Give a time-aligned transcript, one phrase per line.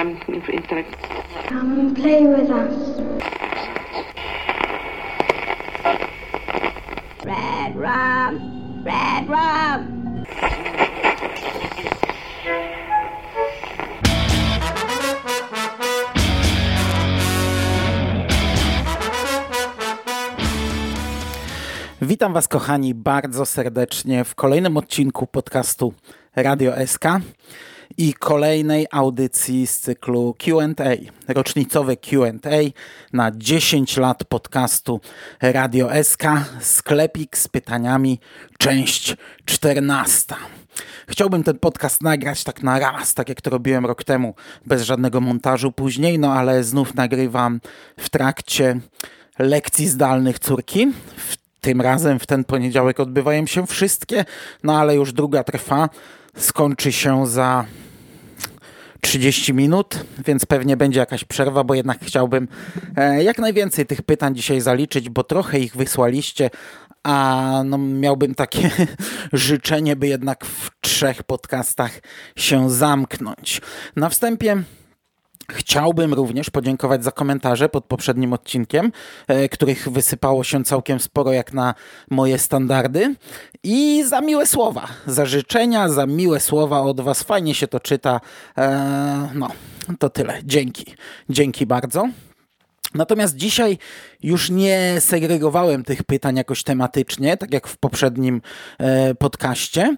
[0.00, 1.22] um, intellectual.
[1.48, 2.74] Come and play with us.
[7.24, 8.84] Red rum!
[8.84, 10.04] Red rum!
[22.02, 25.92] Witam Was, kochani, bardzo serdecznie w kolejnym odcinku podcastu
[26.36, 27.04] Radio SK
[27.96, 30.84] i kolejnej audycji z cyklu QA,
[31.28, 32.58] rocznicowe QA
[33.12, 35.00] na 10 lat podcastu
[35.40, 36.22] Radio SK,
[36.60, 38.20] sklepik z pytaniami,
[38.58, 40.34] część 14.
[41.08, 44.34] Chciałbym ten podcast nagrać tak na raz, tak jak to robiłem rok temu,
[44.66, 47.60] bez żadnego montażu później, no ale znów nagrywam
[47.98, 48.80] w trakcie
[49.38, 50.92] lekcji zdalnych córki.
[51.60, 54.24] Tym razem w ten poniedziałek odbywają się wszystkie,
[54.62, 55.88] no ale już druga trwa.
[56.36, 57.64] Skończy się za
[59.00, 62.48] 30 minut, więc pewnie będzie jakaś przerwa, bo jednak chciałbym
[62.96, 66.50] e, jak najwięcej tych pytań dzisiaj zaliczyć, bo trochę ich wysłaliście,
[67.02, 68.70] a no, miałbym takie
[69.32, 72.00] życzenie, by jednak w trzech podcastach
[72.36, 73.60] się zamknąć.
[73.96, 74.62] Na wstępie
[75.52, 78.92] Chciałbym również podziękować za komentarze pod poprzednim odcinkiem,
[79.26, 81.74] e, których wysypało się całkiem sporo jak na
[82.10, 83.14] moje standardy
[83.62, 87.22] i za miłe słowa, za życzenia, za miłe słowa od Was.
[87.22, 88.20] Fajnie się to czyta.
[88.58, 89.48] E, no,
[89.98, 90.40] to tyle.
[90.44, 90.94] Dzięki.
[91.28, 92.08] Dzięki bardzo.
[92.94, 93.78] Natomiast dzisiaj
[94.22, 98.42] już nie segregowałem tych pytań jakoś tematycznie, tak jak w poprzednim
[98.78, 99.96] e, podcaście,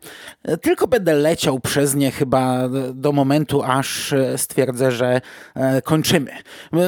[0.62, 5.20] tylko będę leciał przez nie chyba do momentu, aż e, stwierdzę, że
[5.54, 6.30] e, kończymy.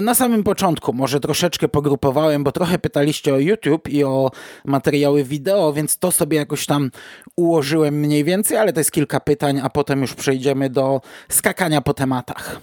[0.03, 4.31] Na samym początku może troszeczkę pogrupowałem, bo trochę pytaliście o YouTube i o
[4.64, 6.91] materiały wideo, więc to sobie jakoś tam
[7.36, 11.95] ułożyłem mniej więcej, ale to jest kilka pytań, a potem już przejdziemy do skakania po
[11.95, 12.61] tematach.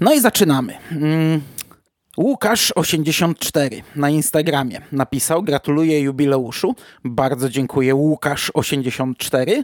[0.00, 0.74] No i zaczynamy.
[2.20, 6.74] Mm, Łukasz84 na Instagramie napisał: Gratuluję jubileuszu.
[7.04, 9.62] Bardzo dziękuję, Łukasz84.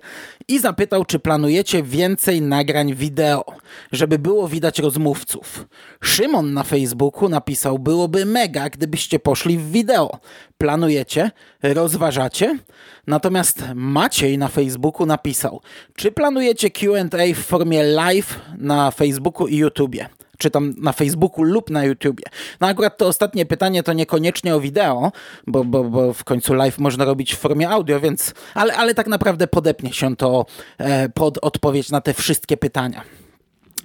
[0.49, 3.45] I zapytał, czy planujecie więcej nagrań wideo,
[3.93, 5.67] żeby było widać rozmówców.
[6.01, 10.19] Szymon na Facebooku napisał: Byłoby mega, gdybyście poszli w wideo.
[10.59, 11.31] Planujecie?
[11.63, 12.59] Rozważacie?
[13.07, 15.61] Natomiast Maciej na Facebooku napisał:
[15.97, 20.09] Czy planujecie QA w formie live na Facebooku i YouTubie?
[20.39, 22.25] Czy tam na Facebooku lub na YouTubie.
[22.61, 25.13] No akurat to ostatnie pytanie to niekoniecznie o wideo,
[25.47, 29.07] bo, bo, bo w końcu live można robić w formie audio, więc, ale, ale tak
[29.07, 30.47] naprawdę podepnie się to
[30.79, 33.03] e, pod odpowiedź na te wszystkie pytania.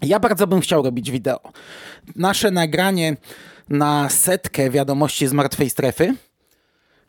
[0.01, 1.39] Ja bardzo bym chciał robić wideo.
[2.16, 3.18] Nasze nagranie
[3.69, 6.16] na setkę wiadomości z martwej strefy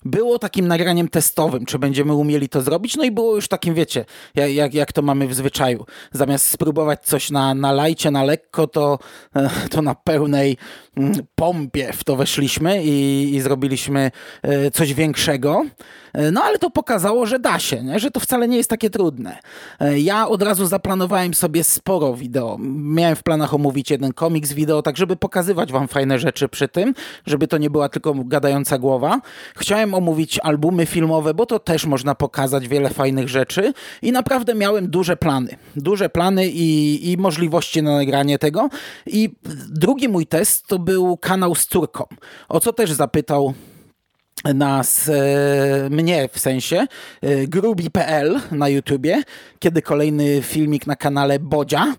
[0.05, 4.05] było takim nagraniem testowym, czy będziemy umieli to zrobić, no i było już takim, wiecie,
[4.35, 5.87] jak, jak to mamy w zwyczaju.
[6.13, 8.99] Zamiast spróbować coś na, na lajcie, na lekko, to,
[9.37, 10.57] e, to na pełnej
[10.97, 14.11] mm, pompie w to weszliśmy i, i zrobiliśmy
[14.43, 15.65] e, coś większego.
[16.13, 17.99] E, no ale to pokazało, że da się, nie?
[17.99, 19.39] że to wcale nie jest takie trudne.
[19.97, 22.57] Ja od razu zaplanowałem sobie sporo wideo.
[22.75, 26.95] Miałem w planach omówić jeden komiks wideo, tak żeby pokazywać wam fajne rzeczy przy tym,
[27.27, 29.21] żeby to nie była tylko gadająca głowa.
[29.57, 33.73] Chciałem omówić albumy filmowe, bo to też można pokazać wiele fajnych rzeczy
[34.03, 35.57] i naprawdę miałem duże plany.
[35.77, 38.69] Duże plany i, i możliwości na nagranie tego.
[39.07, 39.31] I
[39.69, 42.05] drugi mój test to był kanał z córką,
[42.49, 43.55] o co też zapytał
[44.55, 46.87] nas, e, mnie w sensie,
[47.23, 49.23] e, grubi.pl na YouTubie,
[49.59, 51.95] kiedy kolejny filmik na kanale Bodzia.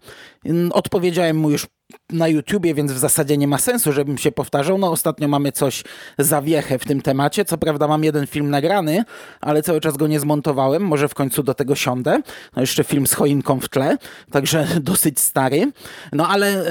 [0.71, 1.67] Odpowiedziałem mu już
[2.13, 4.77] na YouTubie, więc w zasadzie nie ma sensu, żebym się powtarzał.
[4.77, 5.83] No ostatnio mamy coś
[6.17, 7.45] zawiechę w tym temacie.
[7.45, 9.03] Co prawda mam jeden film nagrany,
[9.41, 10.83] ale cały czas go nie zmontowałem.
[10.83, 12.21] Może w końcu do tego siądę.
[12.55, 13.97] No jeszcze film z choinką w tle,
[14.31, 15.71] także dosyć stary.
[16.11, 16.63] No ale e,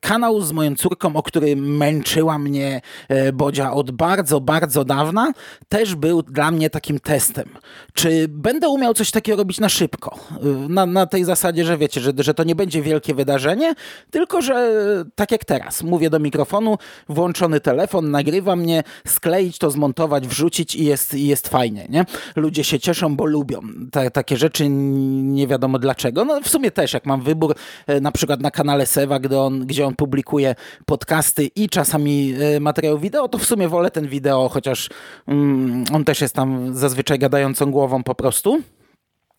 [0.00, 5.32] kanał z moją córką, o który męczyła mnie e, Bodzia od bardzo, bardzo dawna,
[5.68, 7.48] też był dla mnie takim testem.
[7.94, 10.18] Czy będę umiał coś takiego robić na szybko?
[10.30, 13.74] E, na, na tej zasadzie, że wiecie, że, że to nie będzie wielkie wydarzenie,
[14.10, 14.79] tylko że
[15.14, 16.78] tak jak teraz, mówię do mikrofonu,
[17.08, 22.04] włączony telefon, nagrywa mnie, skleić to, zmontować, wrzucić i jest, i jest fajnie, nie?
[22.36, 23.60] Ludzie się cieszą, bo lubią
[23.92, 26.24] Ta, takie rzeczy, nie wiadomo dlaczego.
[26.24, 27.54] No w sumie też, jak mam wybór,
[27.86, 30.54] e, na przykład na kanale Sewa, gdzie on, gdzie on publikuje
[30.86, 34.90] podcasty i czasami e, materiał wideo, to w sumie wolę ten wideo, chociaż
[35.26, 38.62] mm, on też jest tam zazwyczaj gadającą głową po prostu.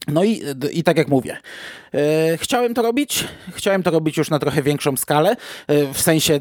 [0.07, 1.37] No i, i tak jak mówię,
[1.93, 5.35] e, chciałem to robić, chciałem to robić już na trochę większą skalę,
[5.67, 6.39] e, w sensie e,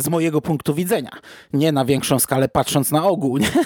[0.00, 1.10] z mojego punktu widzenia,
[1.52, 3.38] nie na większą skalę patrząc na ogół.
[3.38, 3.50] Nie?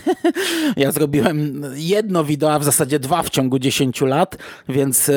[0.77, 4.37] Ja zrobiłem jedno wideo, a w zasadzie dwa w ciągu 10 lat,
[4.69, 5.11] więc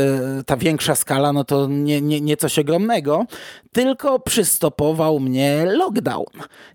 [0.45, 3.25] ta większa skala no to nie, nie, nie coś ogromnego,
[3.71, 6.25] tylko przystopował mnie lockdown.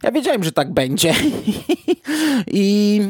[0.03, 1.15] Ja wiedziałem, że tak będzie
[2.47, 3.01] i,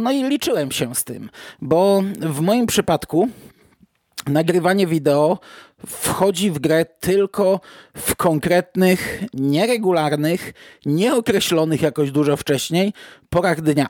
[0.00, 3.28] no i liczyłem się z tym, bo w moim przypadku
[4.26, 5.38] nagrywanie wideo
[5.86, 7.60] wchodzi w grę tylko
[7.96, 10.52] w konkretnych, nieregularnych,
[10.86, 12.92] nieokreślonych jakoś dużo wcześniej
[13.30, 13.86] porach dnia.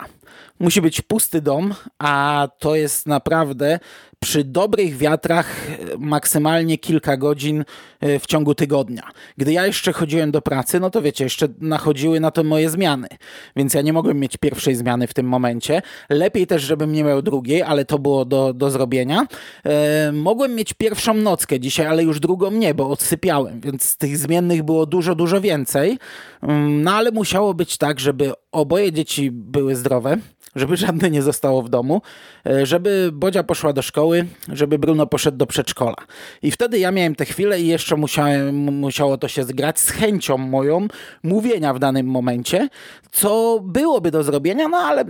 [0.61, 3.79] Musi być pusty dom, a to jest naprawdę
[4.21, 5.67] przy dobrych wiatrach
[5.99, 7.65] maksymalnie kilka godzin
[8.01, 9.03] e, w ciągu tygodnia.
[9.37, 13.09] Gdy ja jeszcze chodziłem do pracy, no to wiecie, jeszcze nachodziły na to moje zmiany,
[13.57, 15.83] więc ja nie mogłem mieć pierwszej zmiany w tym momencie.
[16.11, 19.27] Lepiej też, żebym nie miał drugiej, ale to było do, do zrobienia.
[19.65, 24.63] E, mogłem mieć pierwszą nockę dzisiaj, ale już drugą nie, bo odsypiałem, więc tych zmiennych
[24.63, 25.99] było dużo, dużo więcej.
[26.43, 30.17] Mm, no ale musiało być tak, żeby oboje dzieci były zdrowe,
[30.57, 32.03] żeby żadne nie zostało w domu,
[32.47, 35.97] e, żeby Bodzia poszła do szkoły, żeby Bruno poszedł do przedszkola.
[36.43, 40.39] I wtedy ja miałem tę chwilę i jeszcze musiałem, musiało to się zgrać z chęcią
[40.39, 40.89] moją
[41.23, 42.69] mówienia w danym momencie,
[43.13, 45.05] co byłoby do zrobienia, no ale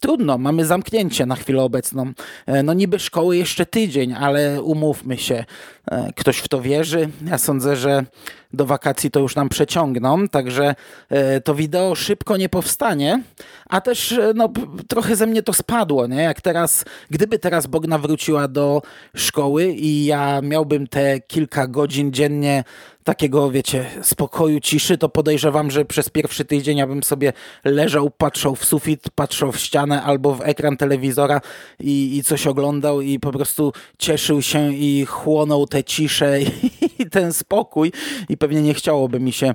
[0.00, 2.12] trudno, mamy zamknięcie na chwilę obecną.
[2.46, 5.44] E, no niby szkoły jeszcze tydzień, ale umówmy się,
[5.90, 7.08] e, ktoś w to wierzy.
[7.26, 8.04] Ja sądzę, że
[8.52, 10.74] do wakacji to już nam przeciągną, także
[11.08, 13.22] e, to wideo szybko nie powstanie,
[13.68, 14.48] a też no,
[14.88, 16.22] trochę ze mnie to spadło, nie?
[16.22, 18.82] Jak teraz, gdyby teraz Bogna wróciła do
[19.16, 22.64] szkoły i ja miałbym te kilka godzin dziennie
[23.08, 27.32] takiego, wiecie, spokoju, ciszy, to podejrzewam, że przez pierwszy tydzień ja bym sobie
[27.64, 31.40] leżał, patrzał w sufit, patrzał w ścianę albo w ekran telewizora
[31.80, 36.50] i, i coś oglądał i po prostu cieszył się i chłonął tę ciszę i,
[37.02, 37.92] i ten spokój
[38.28, 39.54] i pewnie nie chciałoby mi się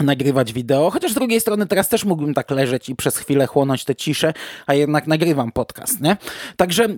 [0.00, 3.84] nagrywać wideo, chociaż z drugiej strony teraz też mógłbym tak leżeć i przez chwilę chłonąć
[3.84, 4.32] tę ciszę,
[4.66, 6.16] a jednak nagrywam podcast, nie?
[6.56, 6.88] Także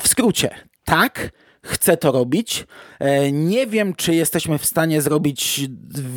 [0.00, 0.50] w skrócie,
[0.84, 1.30] tak,
[1.62, 2.66] chcę to robić.
[2.98, 5.60] E, nie wiem, czy jesteśmy w stanie zrobić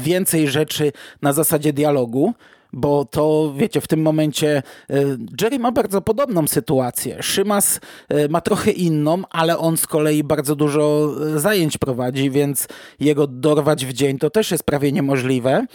[0.04, 0.92] więcej rzeczy
[1.22, 2.34] na zasadzie dialogu
[2.74, 4.96] bo to wiecie, w tym momencie e,
[5.42, 7.24] Jerry ma bardzo podobną sytuację.
[7.24, 7.80] Szymas
[8.10, 12.68] e, ma trochę inną, ale on z kolei bardzo dużo e, zajęć prowadzi, więc
[13.00, 15.66] jego dorwać w dzień to też jest prawie niemożliwe.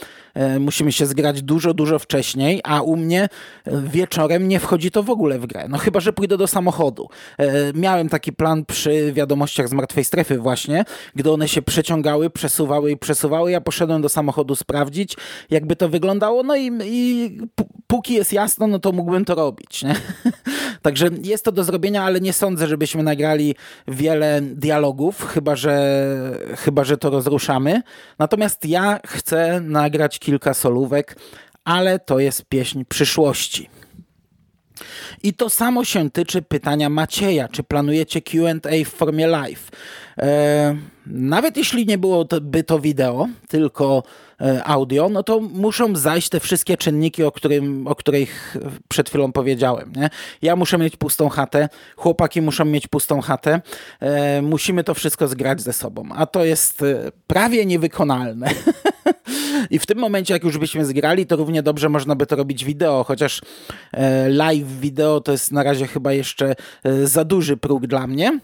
[0.60, 3.28] Musimy się zgrać dużo, dużo wcześniej, a u mnie
[3.66, 5.66] wieczorem nie wchodzi to w ogóle w grę.
[5.68, 7.08] No chyba, że pójdę do samochodu.
[7.74, 12.96] Miałem taki plan przy wiadomościach z martwej strefy właśnie, gdy one się przeciągały, przesuwały i
[12.96, 13.50] przesuwały.
[13.50, 15.16] Ja poszedłem do samochodu sprawdzić,
[15.50, 17.38] jakby to wyglądało, no i i
[17.86, 19.82] póki jest jasno, no to mógłbym to robić.
[19.82, 19.94] Nie?
[20.82, 23.54] Także jest to do zrobienia, ale nie sądzę, żebyśmy nagrali
[23.88, 26.04] wiele dialogów, chyba że,
[26.56, 27.82] chyba że to rozruszamy.
[28.18, 31.16] Natomiast ja chcę nagrać kilka solówek,
[31.64, 33.68] ale to jest pieśń przyszłości.
[35.22, 39.70] I to samo się tyczy pytania Macieja, czy planujecie Q&A w formie live.
[40.18, 40.76] E,
[41.06, 44.02] nawet jeśli nie byłoby to wideo, tylko
[44.64, 48.56] audio, no to muszą zajść te wszystkie czynniki, o, którym, o których
[48.88, 49.92] przed chwilą powiedziałem.
[49.96, 50.10] Nie?
[50.42, 53.60] Ja muszę mieć pustą chatę, chłopaki muszą mieć pustą chatę,
[54.00, 58.48] e, musimy to wszystko zgrać ze sobą, a to jest e, prawie niewykonalne.
[59.70, 62.64] I w tym momencie, jak już byśmy zgrali, to równie dobrze można by to robić
[62.64, 63.40] wideo, chociaż
[63.92, 66.54] e, live wideo to jest na razie chyba jeszcze
[66.84, 68.40] e, za duży próg dla mnie.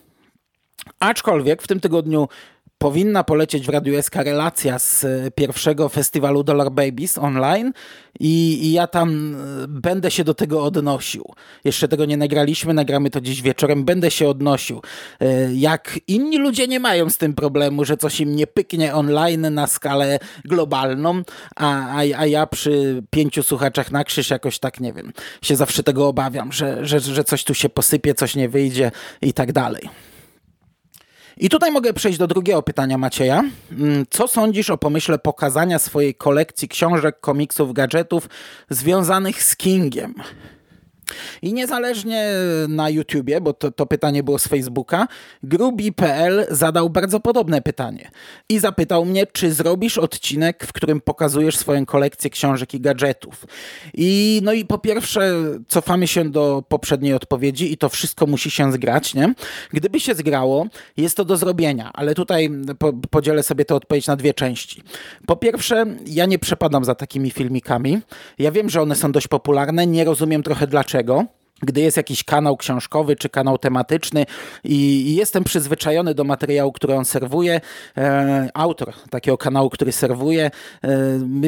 [1.01, 2.29] Aczkolwiek w tym tygodniu
[2.81, 7.73] powinna polecieć w Radiu SK relacja z e, pierwszego festiwalu Dollar Babies online
[8.21, 11.25] i, i, ja tam e, będę się do tego odnosił.
[11.65, 14.83] Jeszcze tego nie nagraliśmy, nagramy to dziś wieczorem, będę się odnosił.
[15.21, 19.55] E, jak inni ludzie nie mają z tym problemu, że coś im nie pyknie online
[19.55, 21.23] na skalę globalną,
[21.57, 25.13] a, a, a ja przy pięciu słuchaczach na krzyż jakoś tak, nie wiem,
[25.43, 28.91] się zawsze tego obawiam, że, że, że coś tu się posypie, coś nie wyjdzie
[29.23, 30.10] i tak dalej.
[31.41, 33.45] I tutaj mogę przejść do drugiego pytania Macieja.
[33.73, 38.29] Mm, co sądzisz o pomyśle pokazania swojej kolekcji książek, komiksów, gadżetów
[38.71, 40.15] związanych z Kingiem?
[41.43, 42.27] I niezależnie
[42.69, 45.09] na YouTubie, bo to, to pytanie było z Facebooka,
[45.43, 48.11] Grubi.pl zadał bardzo podobne pytanie.
[48.49, 53.47] I zapytał mnie, czy zrobisz odcinek, w którym pokazujesz swoją kolekcję książek i gadżetów.
[53.95, 55.35] I no i po pierwsze,
[55.69, 59.35] cofamy się do poprzedniej odpowiedzi i to wszystko musi się zgrać, nie?
[59.73, 64.17] Gdyby się zgrało, jest to do zrobienia, ale tutaj po, podzielę sobie tę odpowiedź na
[64.17, 64.83] dwie części.
[65.27, 68.01] Po pierwsze, ja nie przepadam za takimi filmikami.
[68.39, 71.10] Ja wiem, że one są dość popularne, nie rozumiem trochę dlaczego.
[71.11, 71.40] dedans.
[71.63, 74.27] Gdy jest jakiś kanał książkowy czy kanał tematyczny
[74.65, 77.61] i jestem przyzwyczajony do materiału, który on serwuje,
[77.97, 80.51] e, autor takiego kanału, który serwuje,
[80.83, 80.89] e,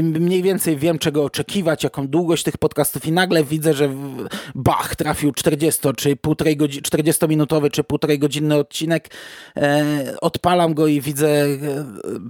[0.03, 3.89] mniej więcej wiem, czego oczekiwać, jaką długość tych podcastów i nagle widzę, że
[4.55, 9.11] bach, trafił 40 czy półtorej godziny, 40-minutowy czy półtorej godzinny odcinek,
[9.57, 9.85] e,
[10.21, 11.47] odpalam go i widzę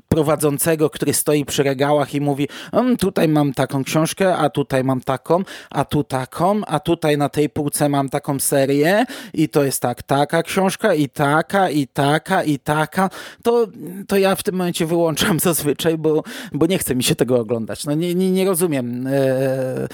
[0.08, 5.00] prowadzącego, który stoi przy regałach i mówi, mm, tutaj mam taką książkę, a tutaj mam
[5.00, 9.64] taką, a tu taką, a tutaj na tej półce półce mam taką serię i to
[9.64, 13.10] jest tak, taka książka i taka, i taka, i taka,
[13.42, 13.66] to,
[14.08, 17.84] to ja w tym momencie wyłączam zazwyczaj, bo, bo nie chce mi się tego oglądać.
[17.84, 19.88] No nie, nie, nie rozumiem e, e,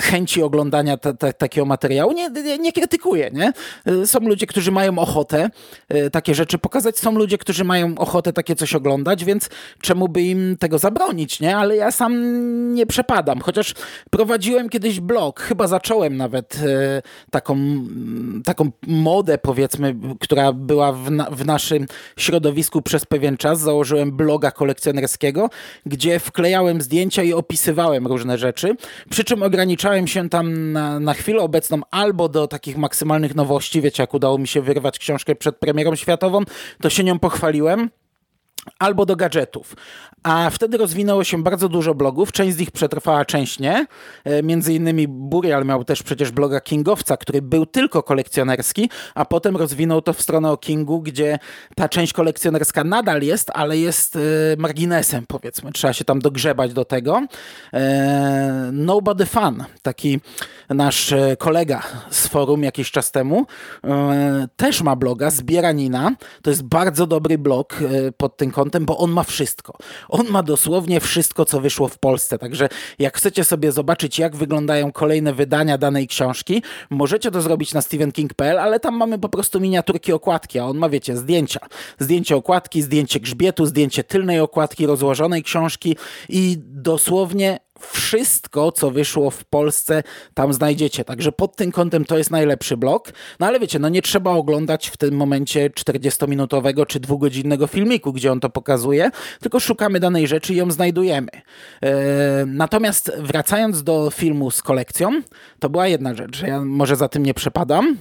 [0.00, 2.12] chęci oglądania ta, ta, takiego materiału.
[2.12, 3.52] Nie, nie, nie krytykuję, nie?
[4.06, 5.50] Są ludzie, którzy mają ochotę
[5.88, 9.48] e, takie rzeczy pokazać, są ludzie, którzy mają ochotę takie coś oglądać, więc
[9.80, 11.56] czemu by im tego zabronić, nie?
[11.56, 13.74] Ale ja sam nie przepadam, chociaż
[14.10, 17.58] prowadziłem kiedyś blog, chyba zacząłem nawet nawet e, taką,
[18.44, 23.60] taką modę, powiedzmy, która była w, na, w naszym środowisku przez pewien czas.
[23.60, 25.50] Założyłem bloga kolekcjonerskiego,
[25.86, 28.76] gdzie wklejałem zdjęcia i opisywałem różne rzeczy.
[29.10, 33.80] Przy czym ograniczałem się tam na, na chwilę obecną albo do takich maksymalnych nowości.
[33.80, 36.40] Wiecie, jak udało mi się wyrwać książkę przed premierą światową,
[36.80, 37.90] to się nią pochwaliłem
[38.78, 39.74] albo do gadżetów.
[40.22, 43.86] A wtedy rozwinęło się bardzo dużo blogów, część z nich przetrwała, część nie.
[44.24, 49.56] E, między innymi Burial miał też przecież bloga Kingowca, który był tylko kolekcjonerski, a potem
[49.56, 51.38] rozwinął to w stronę o Kingu, gdzie
[51.74, 54.20] ta część kolekcjonerska nadal jest, ale jest e,
[54.58, 55.72] marginesem powiedzmy.
[55.72, 57.22] Trzeba się tam dogrzebać do tego.
[57.72, 60.20] E, Nobody Fun, taki
[60.68, 63.46] nasz kolega z forum jakiś czas temu,
[64.56, 66.10] też ma bloga, Zbieranina.
[66.42, 67.78] To jest bardzo dobry blog
[68.16, 69.76] pod tym kątem, bo on ma wszystko.
[70.08, 72.38] On ma dosłownie wszystko, co wyszło w Polsce.
[72.38, 77.82] Także jak chcecie sobie zobaczyć, jak wyglądają kolejne wydania danej książki, możecie to zrobić na
[77.82, 81.60] stevenking.pl, ale tam mamy po prostu miniaturki okładki, a on ma, wiecie, zdjęcia.
[81.98, 85.96] Zdjęcie okładki, zdjęcie grzbietu, zdjęcie tylnej okładki, rozłożonej książki
[86.28, 90.02] i dosłownie wszystko, co wyszło w Polsce,
[90.34, 91.04] tam znajdziecie.
[91.04, 93.12] Także pod tym kątem to jest najlepszy blog.
[93.40, 98.32] No ale wiecie, no nie trzeba oglądać w tym momencie 40-minutowego czy dwugodzinnego filmiku, gdzie
[98.32, 99.10] on to pokazuje,
[99.40, 101.28] tylko szukamy danej rzeczy i ją znajdujemy.
[101.82, 101.90] Yy,
[102.46, 105.22] natomiast wracając do filmu z kolekcją,
[105.58, 107.96] to była jedna rzecz, że ja może za tym nie przepadam,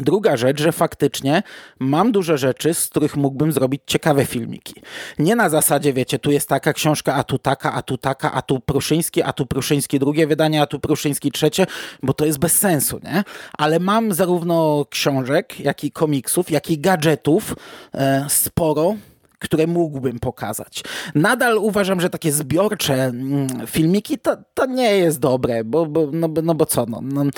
[0.00, 1.42] Druga rzecz, że faktycznie
[1.78, 4.74] mam dużo rzeczy, z których mógłbym zrobić ciekawe filmiki.
[5.18, 8.42] Nie na zasadzie, wiecie, tu jest taka książka, a tu taka, a tu taka, a
[8.42, 11.66] tu Pruszyński, a tu Pruszyński drugie wydanie, a tu Pruszyński trzecie,
[12.02, 13.24] bo to jest bez sensu, nie?
[13.58, 17.54] Ale mam zarówno książek, jak i komiksów, jak i gadżetów
[17.94, 18.94] e, sporo,
[19.40, 20.82] które mógłbym pokazać.
[21.14, 26.28] Nadal uważam, że takie zbiorcze mm, filmiki to, to nie jest dobre, bo, bo, no,
[26.42, 27.30] no bo co, no, no, y,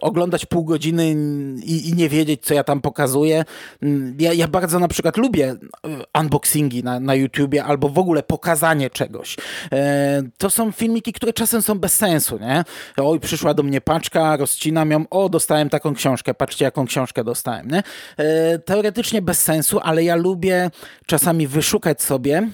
[0.00, 1.10] oglądać pół godziny
[1.64, 3.44] i, i, nie wiedzieć, co ja tam pokazuję.
[3.82, 8.22] Mm, ja, ja bardzo na przykład lubię y, unboxingi na, na YouTubie albo w ogóle
[8.22, 9.36] pokazanie czegoś.
[9.72, 12.64] E, to są filmiki, które czasem są bez sensu, nie?
[12.96, 17.68] Oj, przyszła do mnie paczka, rozcinam ją, o, dostałem taką książkę, patrzcie, jaką książkę dostałem,
[17.68, 17.82] nie?
[18.16, 20.70] E, teoretycznie bez sensu, ale ja lubię
[21.08, 22.48] czasami wyszukać sobie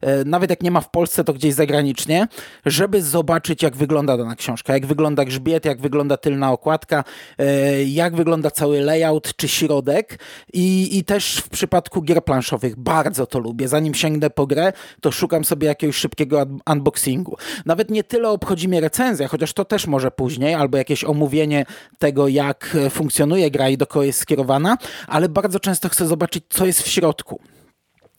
[0.00, 2.28] E, nawet jak nie ma w Polsce, to gdzieś zagranicznie,
[2.66, 7.04] żeby zobaczyć, jak wygląda dana książka, jak wygląda grzbiet, jak wygląda tylna okładka,
[7.38, 10.18] e, jak wygląda cały layout czy środek.
[10.52, 13.68] I, i też w przypadku gier planszowych bardzo to lubię.
[13.68, 17.36] Zanim sięgnę po grę, to szukam sobie jakiegoś szybkiego unboxingu.
[17.66, 21.66] Nawet nie tyle obchodzi mnie recenzja, chociaż to też może później, albo jakieś omówienie
[21.98, 26.66] tego, jak funkcjonuje gra i do kogo jest skierowana, ale bardzo często chcę zobaczyć, co
[26.66, 27.40] jest w środku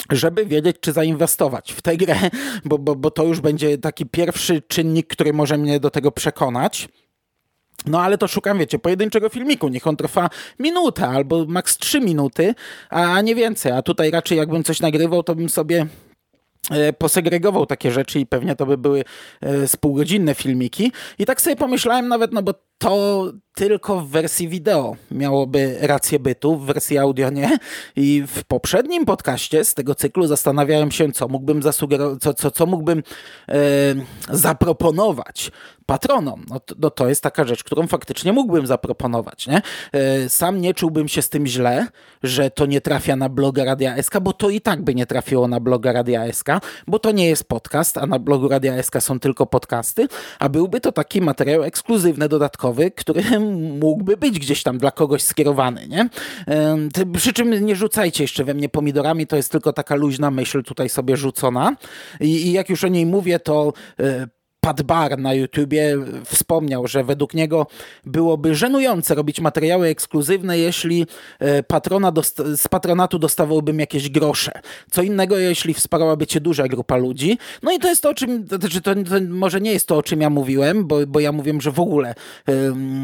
[0.10, 2.16] żeby wiedzieć, czy zainwestować w tę grę,
[2.66, 6.88] bo, bo, bo to już będzie taki pierwszy czynnik, który może mnie do tego przekonać.
[7.86, 9.68] No ale to szukam, wiecie, pojedynczego filmiku.
[9.68, 10.30] Niech on trwa
[10.60, 12.56] minutę albo maks 3 minuty,
[12.90, 13.72] a nie więcej.
[13.72, 15.86] A tutaj raczej jakbym coś nagrywał, to bym sobie
[16.72, 19.04] e, posegregował takie rzeczy i pewnie to by były
[19.42, 20.92] e, spółgodzinne filmiki.
[21.20, 26.58] I tak sobie pomyślałem nawet, no bo to tylko w wersji wideo miałoby rację bytu,
[26.58, 27.58] w wersji audio nie.
[27.96, 32.66] I w poprzednim podcaście z tego cyklu zastanawiałem się, co mógłbym zasugerować, co, co, co
[32.66, 33.04] mógłbym
[33.50, 33.56] e,
[34.30, 35.52] zaproponować
[35.86, 36.46] patronom.
[36.50, 39.48] No to, no to jest taka rzecz, którą faktycznie mógłbym zaproponować.
[39.48, 39.62] Nie?
[39.92, 41.88] E, sam nie czułbym się z tym źle,
[42.24, 45.48] że to nie trafia na bloga Radia SK, bo to i tak by nie trafiło
[45.48, 46.48] na bloga Radia SK,
[46.88, 50.08] bo to nie jest podcast, a na blogu Radia SK są tylko podcasty,
[50.40, 53.24] a byłby to taki materiał ekskluzywny, dodatkowy, który
[53.80, 56.10] mógłby być gdzieś tam dla kogoś skierowany, nie?
[57.14, 60.90] Przy czym nie rzucajcie jeszcze we mnie pomidorami, to jest tylko taka luźna myśl tutaj
[60.90, 61.76] sobie rzucona.
[62.20, 64.28] I, i jak już o niej mówię, to e,
[64.62, 67.68] Pat Bar na YouTubie wspomniał, że według niego
[68.06, 71.06] byłoby żenujące robić materiały ekskluzywne, jeśli
[71.40, 72.14] e, patrona
[72.56, 74.52] z patronatu dostawałbym jakieś grosze.
[74.92, 77.38] Co innego, jeśli wspierałaby cię duża grupa ludzi.
[77.64, 79.98] No i to jest to, o czym, to, znaczy to, to może nie jest to,
[79.98, 82.16] o czym ja mówiłem, bo, bo ja mówiłem, że w ogóle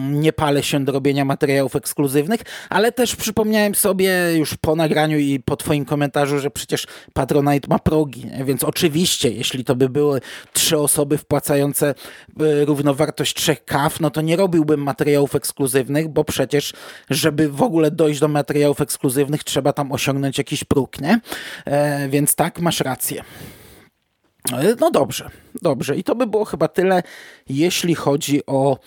[0.10, 5.40] nie palę się do robienia materiałów ekskluzywnych, ale też przypomniałem sobie już po nagraniu i
[5.40, 10.22] po twoim komentarzu, że przecież Patronite ma progi, więc oczywiście, jeśli to by były
[10.54, 11.96] trzy osoby wpłacające e,
[12.66, 16.74] równowartość trzech kaw, no to nie robiłbym materiałów ekskluzywnych, bo przecież,
[17.10, 21.20] żeby w ogóle dojść do materiałów ekskluzywnych, trzeba tam osiągnąć jakiś próg, nie?
[21.66, 23.24] E, więc tak, masz rację.
[24.54, 25.30] E, no dobrze,
[25.62, 25.96] dobrze.
[25.96, 27.04] I to by było chyba tyle,
[27.50, 28.78] jeśli chodzi o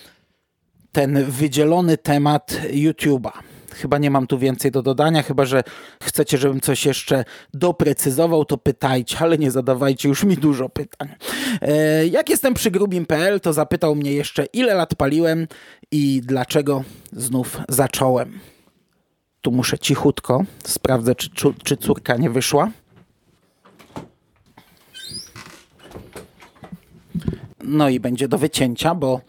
[0.92, 3.30] ten wydzielony temat YouTube'a.
[3.80, 5.62] Chyba nie mam tu więcej do dodania, chyba że
[6.02, 11.08] chcecie, żebym coś jeszcze doprecyzował, to pytajcie, ale nie zadawajcie już mi dużo pytań.
[11.62, 15.46] E, jak jestem przy grubim.pl, to zapytał mnie jeszcze, ile lat paliłem
[15.90, 18.38] i dlaczego znów zacząłem.
[19.40, 21.28] Tu muszę cichutko, sprawdzę, czy,
[21.64, 22.70] czy córka nie wyszła.
[27.64, 29.20] No i będzie do wycięcia, bo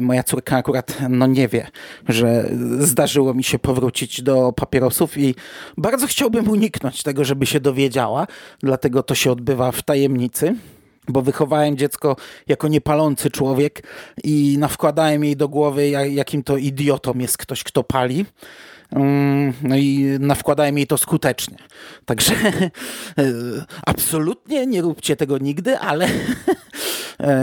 [0.00, 1.66] moja córka akurat no nie wie,
[2.08, 5.34] że zdarzyło mi się powrócić do papierosów i
[5.76, 8.26] bardzo chciałbym uniknąć tego, żeby się dowiedziała,
[8.62, 10.54] dlatego to się odbywa w tajemnicy
[11.08, 13.82] bo wychowałem dziecko jako niepalący człowiek
[14.24, 18.26] i nawkładałem jej do głowy, jakim to idiotą jest ktoś, kto pali.
[18.90, 21.56] Mm, no i nawkładałem jej to skutecznie.
[22.04, 22.34] Także
[23.86, 26.10] absolutnie nie róbcie tego nigdy, ale e,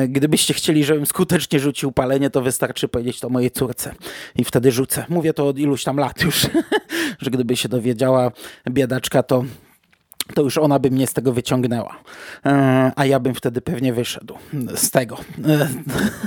[0.07, 3.95] gdybyście chcieli, żebym skutecznie rzucił palenie, to wystarczy powiedzieć to mojej córce
[4.35, 5.05] i wtedy rzucę.
[5.09, 6.47] Mówię to od iluś tam lat już,
[7.21, 8.31] że gdyby się dowiedziała
[8.69, 9.43] biedaczka, to
[10.33, 11.97] to już ona by mnie z tego wyciągnęła.
[12.45, 14.37] E, a ja bym wtedy pewnie wyszedł
[14.75, 15.17] z tego.
[15.47, 15.67] E,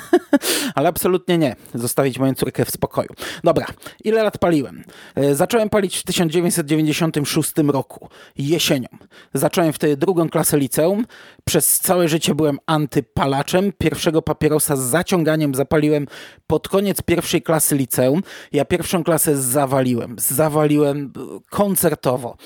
[0.75, 1.57] ale absolutnie nie.
[1.75, 3.09] Zostawić moją córkę w spokoju.
[3.45, 3.67] Dobra,
[4.05, 4.85] ile lat paliłem?
[5.15, 8.89] E, zacząłem palić w 1996 roku, jesienią.
[9.35, 11.07] Zacząłem wtedy drugą klasę liceum.
[11.45, 13.73] Przez całe życie byłem antypalaczem.
[13.79, 16.07] Pierwszego papierosa z zaciąganiem zapaliłem
[16.47, 18.23] pod koniec pierwszej klasy liceum.
[18.53, 20.17] Ja pierwszą klasę zawaliłem.
[20.19, 21.13] Zawaliłem
[21.51, 22.37] koncertowo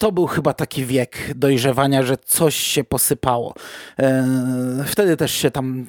[0.00, 3.54] to był chyba taki wiek dojrzewania, że coś się posypało.
[3.98, 4.26] E,
[4.86, 5.86] wtedy też się tam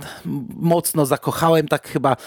[0.56, 2.17] mocno zakochałem, tak chyba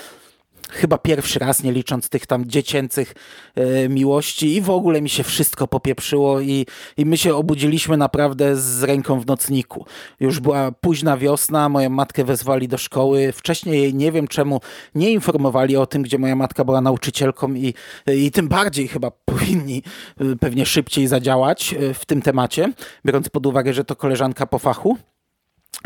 [0.70, 3.14] chyba pierwszy raz, nie licząc tych tam dziecięcych
[3.54, 8.56] e, miłości i w ogóle mi się wszystko popieprzyło i, i my się obudziliśmy naprawdę
[8.56, 9.86] z ręką w nocniku.
[10.20, 13.32] Już była późna wiosna, moją matkę wezwali do szkoły.
[13.32, 14.60] Wcześniej nie wiem czemu
[14.94, 17.74] nie informowali o tym, gdzie moja matka była nauczycielką i,
[18.06, 19.82] i tym bardziej chyba powinni
[20.20, 22.72] e, pewnie szybciej zadziałać e, w tym temacie,
[23.06, 24.96] biorąc pod uwagę, że to koleżanka po fachu.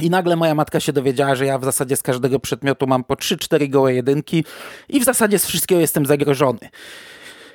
[0.03, 3.15] I nagle moja matka się dowiedziała, że ja w zasadzie z każdego przedmiotu mam po
[3.15, 4.45] 3-4 gołe jedynki
[4.89, 6.59] i w zasadzie z wszystkiego jestem zagrożony.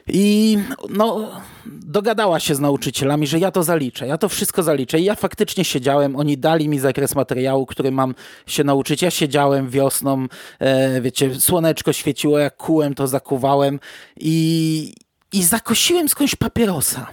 [0.07, 0.57] I
[0.89, 1.31] no,
[1.65, 4.99] dogadała się z nauczycielami, że ja to zaliczę, ja to wszystko zaliczę.
[4.99, 8.15] I ja faktycznie siedziałem, oni dali mi zakres materiału, który mam
[8.47, 9.01] się nauczyć.
[9.01, 10.27] Ja siedziałem wiosną,
[10.59, 13.79] e, wiecie, słoneczko świeciło, jak kułem, to zakuwałem
[14.17, 14.93] i,
[15.33, 17.07] i zakosiłem skądś papierosa.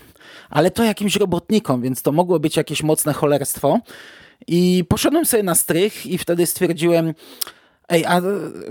[0.51, 3.79] Ale to jakimś robotnikom, więc to mogło być jakieś mocne cholerstwo.
[4.47, 7.15] I poszedłem sobie na strych i wtedy stwierdziłem,
[7.91, 8.21] Ej, a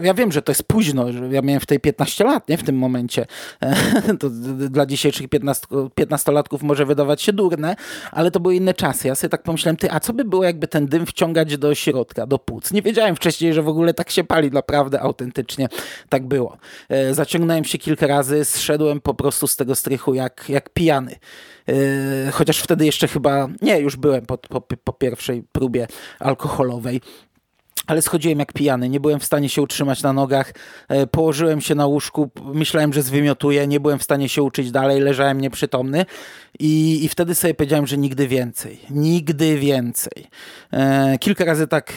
[0.01, 2.63] ja wiem, że to jest późno, że ja miałem w tej 15 lat, nie w
[2.63, 3.25] tym momencie.
[4.19, 4.29] To
[4.69, 5.67] dla dzisiejszych 15,
[5.99, 7.75] 15-latków może wydawać się durne,
[8.11, 9.07] ale to były inne czasy.
[9.07, 12.27] Ja sobie tak pomyślałem, ty, a co by było, jakby ten dym wciągać do środka,
[12.27, 12.71] do płuc?
[12.71, 15.67] Nie wiedziałem wcześniej, że w ogóle tak się pali, naprawdę autentycznie
[16.09, 16.57] tak było.
[16.89, 21.15] E, zaciągnąłem się kilka razy, zszedłem po prostu z tego strychu jak, jak pijany.
[21.69, 25.87] E, chociaż wtedy jeszcze chyba, nie, już byłem po, po, po pierwszej próbie
[26.19, 27.01] alkoholowej
[27.89, 30.53] ale schodziłem jak pijany, nie byłem w stanie się utrzymać na nogach,
[30.87, 35.01] e, położyłem się na łóżku, myślałem, że zwymiotuję, nie byłem w stanie się uczyć dalej,
[35.01, 36.05] leżałem nieprzytomny
[36.59, 40.27] i, i wtedy sobie powiedziałem, że nigdy więcej, nigdy więcej.
[40.73, 41.93] E, kilka razy tak,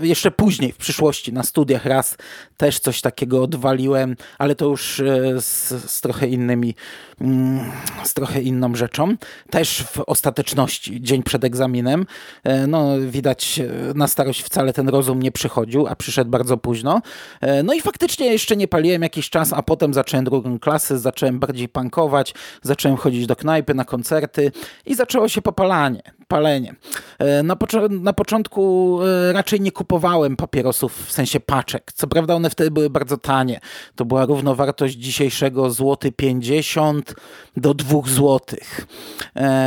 [0.00, 2.16] jeszcze później w przyszłości na studiach raz
[2.56, 6.74] też coś takiego odwaliłem, ale to już e, z, z trochę innymi,
[7.20, 7.70] mm,
[8.04, 9.16] z trochę inną rzeczą.
[9.50, 12.06] Też w ostateczności, dzień przed egzaminem,
[12.44, 13.60] e, no widać
[13.94, 17.02] na starość wcale ten rozum nie przychodził, a przyszedł bardzo późno.
[17.40, 21.38] E, no i faktycznie jeszcze nie paliłem jakiś czas, a potem zacząłem drugą klasę, zacząłem
[21.38, 24.52] bardziej punkować, zacząłem chodzić do knajpy, na koncerty
[24.86, 26.74] i zaczęło się popalanie palenie.
[27.18, 31.92] E, na, pocz- na, początku e, raczej nie kupowałem papierosów w sensie paczek.
[31.92, 33.60] Co prawda one wtedy były bardzo tanie.
[33.94, 37.14] To była równowartość dzisiejszego złoty 50
[37.56, 38.86] do 2 złotych.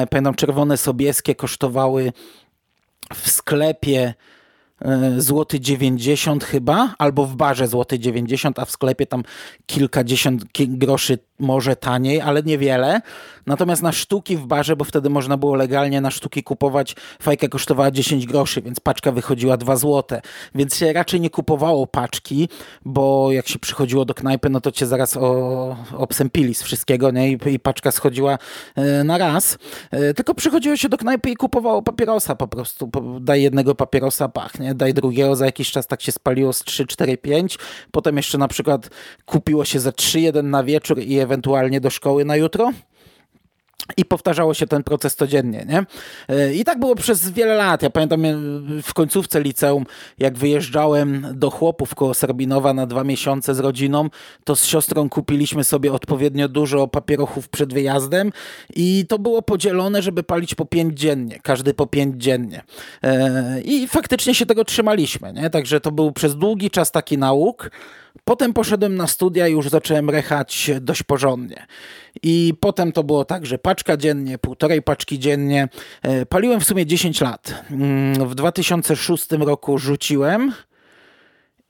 [0.10, 2.12] Pamiętam czerwone sobieskie kosztowały
[3.14, 4.31] w sklepie e,
[5.18, 9.24] złoty 90 chyba, albo w barze złoty 90, a w sklepie tam
[9.66, 13.02] kilkadziesiąt groszy może taniej, ale niewiele.
[13.46, 17.92] Natomiast na sztuki w barze, bo wtedy można było legalnie na sztuki kupować, fajka kosztowała
[17.92, 20.22] 10 groszy, więc paczka wychodziła 2 złote.
[20.56, 22.50] Więc się raczej nie kupowało paczki,
[22.86, 27.32] bo jak się przychodziło do knajpy, no to cię zaraz o, obsępili z wszystkiego, nie?
[27.32, 28.38] I, I, paczka schodziła
[28.76, 29.58] e, na raz.
[29.92, 32.92] E, tylko przychodziło się do knajpy i kupowało papierosa po prostu.
[33.22, 37.18] Daj jednego papierosa, pachnie, daj drugiego, za jakiś czas tak się spaliło z 3, 4,
[37.18, 37.58] 5.
[37.92, 38.90] Potem jeszcze na przykład
[39.26, 42.72] kupiło się za 3, 1 na wieczór i ewentualnie do szkoły na jutro.
[43.98, 45.86] I powtarzało się ten proces codziennie, nie?
[46.36, 47.84] E, I tak było przez wiele lat.
[47.84, 48.34] Ja pamiętam e,
[48.84, 49.86] w końcówce liceum,
[50.20, 54.10] jak wyjeżdżałem do chłopów koło Serbinowa na dwa miesiące z rodziną,
[54.44, 58.32] to z siostrą kupiliśmy sobie odpowiednio dużo papierochów przed wyjazdem
[58.76, 62.62] i to było podzielone, żeby palić po pięć dziennie, każdy po pięć dziennie.
[63.04, 65.50] E, I faktycznie się tego trzymaliśmy, nie?
[65.50, 67.72] Także to był przez długi czas taki nauk.
[68.24, 71.66] Potem poszedłem na studia i już zacząłem rechać dość porządnie.
[72.24, 75.70] I potem to było tak, że paczka dziennie, półtorej paczki dziennie.
[76.02, 77.64] E, paliłem w sumie 10 lat.
[77.72, 80.54] Mm, w 2006 roku rzuciłem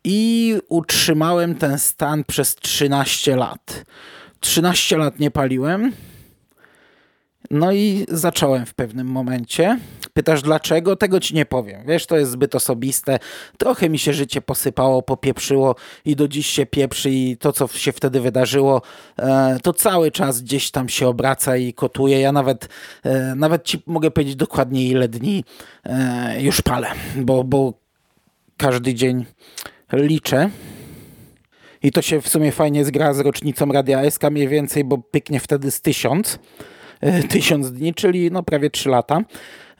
[0.04, 3.86] i utrzymałem ten stan przez 13 lat.
[4.40, 5.92] 13 lat nie paliłem.
[7.52, 9.80] No i zacząłem w pewnym momencie.
[10.13, 10.95] Pytasz dlaczego?
[10.95, 11.84] Tego ci nie powiem.
[11.88, 13.19] Wiesz, to jest zbyt osobiste.
[13.58, 17.91] Trochę mi się życie posypało, popieprzyło i do dziś się pieprzy i to, co się
[17.91, 18.82] wtedy wydarzyło,
[19.19, 22.19] e, to cały czas gdzieś tam się obraca i kotuje.
[22.19, 22.69] Ja nawet,
[23.04, 25.43] e, nawet ci mogę powiedzieć dokładnie ile dni
[25.84, 27.74] e, już palę, bo, bo
[28.58, 29.26] każdy dzień
[29.93, 30.50] liczę.
[31.84, 35.39] I to się w sumie fajnie zgra z rocznicą Radia SK mniej więcej, bo pyknie
[35.39, 36.39] wtedy z tysiąc.
[37.30, 39.21] Tysiąc dni, czyli no prawie trzy lata.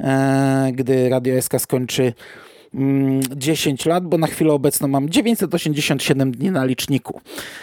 [0.04, 2.14] E, gdy Radio SK skończy
[2.74, 7.22] 10 mm, lat, bo na chwilę obecną mam 987 dni na liczniku,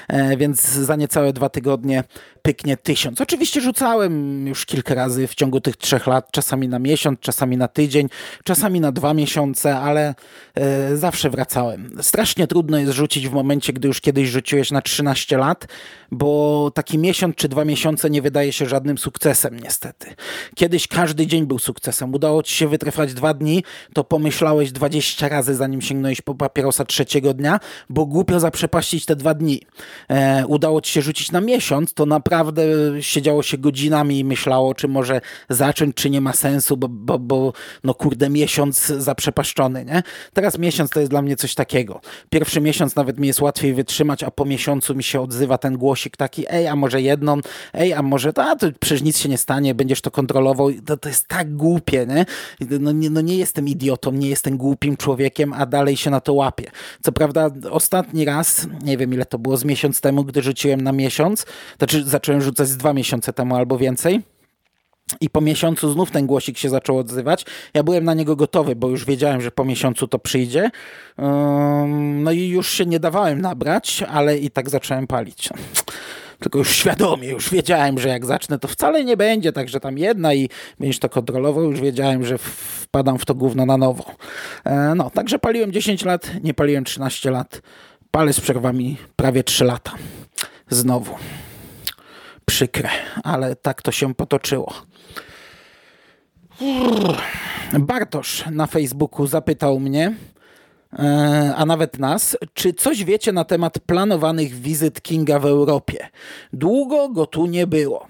[0.08, 2.04] e, więc za niecałe dwa tygodnie
[2.42, 3.20] pyknie 1000.
[3.20, 7.68] Oczywiście rzucałem już kilka razy w ciągu tych trzech lat, czasami na miesiąc, czasami na
[7.68, 8.08] tydzień,
[8.44, 10.14] czasami na dwa miesiące, ale
[10.54, 11.90] e, zawsze wracałem.
[12.02, 15.66] Strasznie trudno jest rzucić w momencie, gdy już kiedyś rzuciłeś na 13 lat,
[16.10, 20.14] bo taki miesiąc czy dwa miesiące nie wydaje się żadnym sukcesem niestety.
[20.54, 22.14] Kiedyś każdy dzień był sukcesem.
[22.14, 26.84] Udało ci się wytrwać dwa dni, to pomyślałeś 20 20 razy, zanim sięgnąłeś po papierosa
[26.84, 29.62] trzeciego dnia, bo głupio zaprzepaścić te dwa dni.
[30.08, 32.62] E, udało ci się rzucić na miesiąc, to naprawdę
[33.00, 37.52] siedziało się godzinami i myślało, czy może zacząć, czy nie ma sensu, bo, bo, bo
[37.84, 40.02] no kurde, miesiąc zaprzepaszczony, nie?
[40.32, 42.00] Teraz miesiąc to jest dla mnie coś takiego.
[42.30, 46.16] Pierwszy miesiąc nawet mi jest łatwiej wytrzymać, a po miesiącu mi się odzywa ten głosik
[46.16, 47.40] taki, ej, a może jedną,
[47.74, 50.72] ej, a może to, a to przecież nic się nie stanie, będziesz to kontrolował.
[50.86, 52.26] To, to jest tak głupie, nie?
[52.80, 53.10] No, nie?
[53.10, 56.70] no nie jestem idiotą, nie jestem głupi, głupim człowiekiem, a dalej się na to łapie.
[57.02, 60.92] Co prawda ostatni raz, nie wiem ile to było, z miesiąc temu, gdy rzuciłem na
[60.92, 61.46] miesiąc,
[61.78, 64.22] znaczy zacząłem rzucać z dwa miesiące temu albo więcej,
[65.20, 67.44] i po miesiącu znów ten głosik się zaczął odzywać.
[67.74, 70.70] Ja byłem na niego gotowy, bo już wiedziałem, że po miesiącu to przyjdzie.
[72.14, 75.48] No i już się nie dawałem nabrać, ale i tak zacząłem palić
[76.38, 80.34] tylko już świadomie, już wiedziałem, że jak zacznę, to wcale nie będzie, także tam jedna
[80.34, 80.48] i
[80.78, 84.04] będziesz to kontrolował, już wiedziałem, że wpadam w to gówno na nowo.
[84.64, 87.62] E, no, także paliłem 10 lat, nie paliłem 13 lat,
[88.10, 89.92] palę z przerwami prawie 3 lata.
[90.70, 91.14] Znowu.
[92.44, 92.88] Przykre,
[93.24, 94.74] ale tak to się potoczyło.
[97.78, 100.14] Bartosz na Facebooku zapytał mnie,
[101.56, 106.08] a nawet nas, czy coś wiecie na temat planowanych wizyt Kinga w Europie?
[106.52, 108.06] Długo go tu nie było.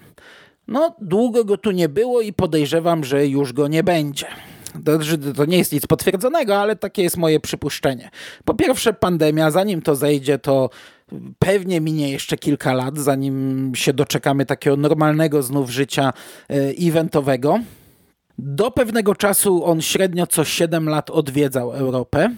[0.67, 4.25] No, długo go tu nie było i podejrzewam, że już go nie będzie.
[4.85, 4.99] To,
[5.35, 8.09] to nie jest nic potwierdzonego, ale takie jest moje przypuszczenie.
[8.45, 10.69] Po pierwsze, pandemia, zanim to zejdzie, to
[11.39, 16.13] pewnie minie jeszcze kilka lat, zanim się doczekamy takiego normalnego znów życia
[16.49, 16.53] e,
[16.87, 17.59] eventowego.
[18.37, 22.29] Do pewnego czasu on średnio co 7 lat odwiedzał Europę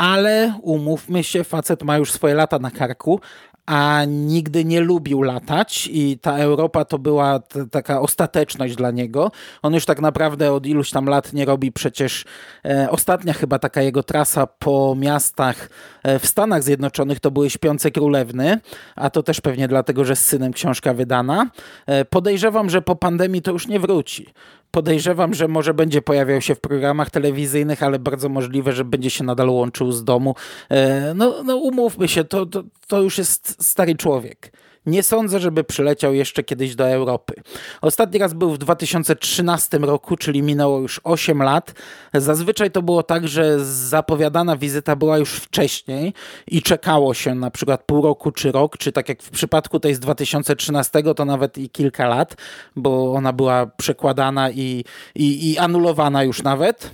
[0.00, 3.20] ale umówmy się, facet ma już swoje lata na karku,
[3.66, 9.30] a nigdy nie lubił latać i ta Europa to była taka ostateczność dla niego.
[9.62, 12.24] On już tak naprawdę od iluś tam lat nie robi przecież
[12.64, 15.70] e, ostatnia chyba taka jego trasa po miastach
[16.02, 18.60] e, w Stanach Zjednoczonych to były Śpiące Królewny,
[18.96, 21.50] a to też pewnie dlatego, że z synem książka wydana.
[21.86, 24.26] E, podejrzewam, że po pandemii to już nie wróci.
[24.70, 29.24] Podejrzewam, że może będzie pojawiał się w programach telewizyjnych, ale bardzo możliwe, że będzie się
[29.24, 30.34] nadal łączył z domu.
[30.68, 34.52] E, no, no umówmy się, to, to, to już jest stary człowiek.
[34.86, 37.34] Nie sądzę, żeby przyleciał jeszcze kiedyś do Europy.
[37.80, 41.72] Ostatni raz był w 2013 roku, czyli minęło już 8 lat.
[42.14, 46.14] Zazwyczaj to było tak, że zapowiadana wizyta była już wcześniej
[46.46, 49.94] i czekało się na przykład pół roku czy rok, czy tak jak w przypadku tej
[49.94, 52.36] z 2013 to nawet i kilka lat,
[52.76, 56.90] bo ona była przekładana i, i, i anulowana już nawet.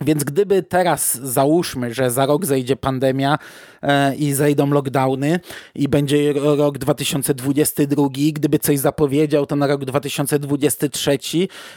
[0.00, 3.38] Więc gdyby teraz załóżmy, że za rok zejdzie pandemia
[3.82, 5.40] e, i zejdą lockdowny
[5.74, 11.18] i będzie rok 2022, gdyby coś zapowiedział, to na rok 2023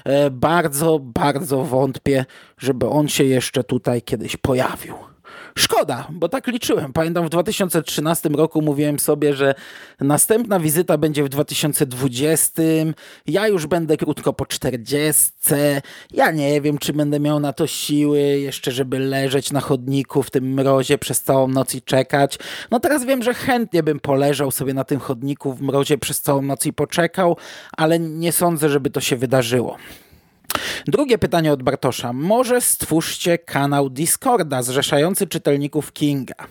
[0.04, 2.26] e, bardzo, bardzo wątpię,
[2.58, 5.11] żeby on się jeszcze tutaj kiedyś pojawił.
[5.58, 6.94] Szkoda, bo tak liczyłem.
[6.94, 9.56] Pamiętam w 2013 roku mówiłem sobie, że
[10.00, 12.62] następna wizyta będzie w 2020.
[13.28, 15.32] Ja już będę krótko po 40.
[16.12, 20.32] Ja nie wiem, czy będę miał na to siły jeszcze, żeby leżeć na chodniku w
[20.32, 22.40] tym mrozie przez całą noc i czekać.
[22.72, 26.42] No teraz wiem, że chętnie bym poleżał sobie na tym chodniku w mrozie przez całą
[26.42, 27.38] noc i poczekał,
[27.78, 29.78] ale nie sądzę, żeby to się wydarzyło.
[30.88, 32.14] Drugie pytanie od Bartosza.
[32.14, 36.48] Może stwórzcie kanał Discorda zrzeszający czytelników Kinga.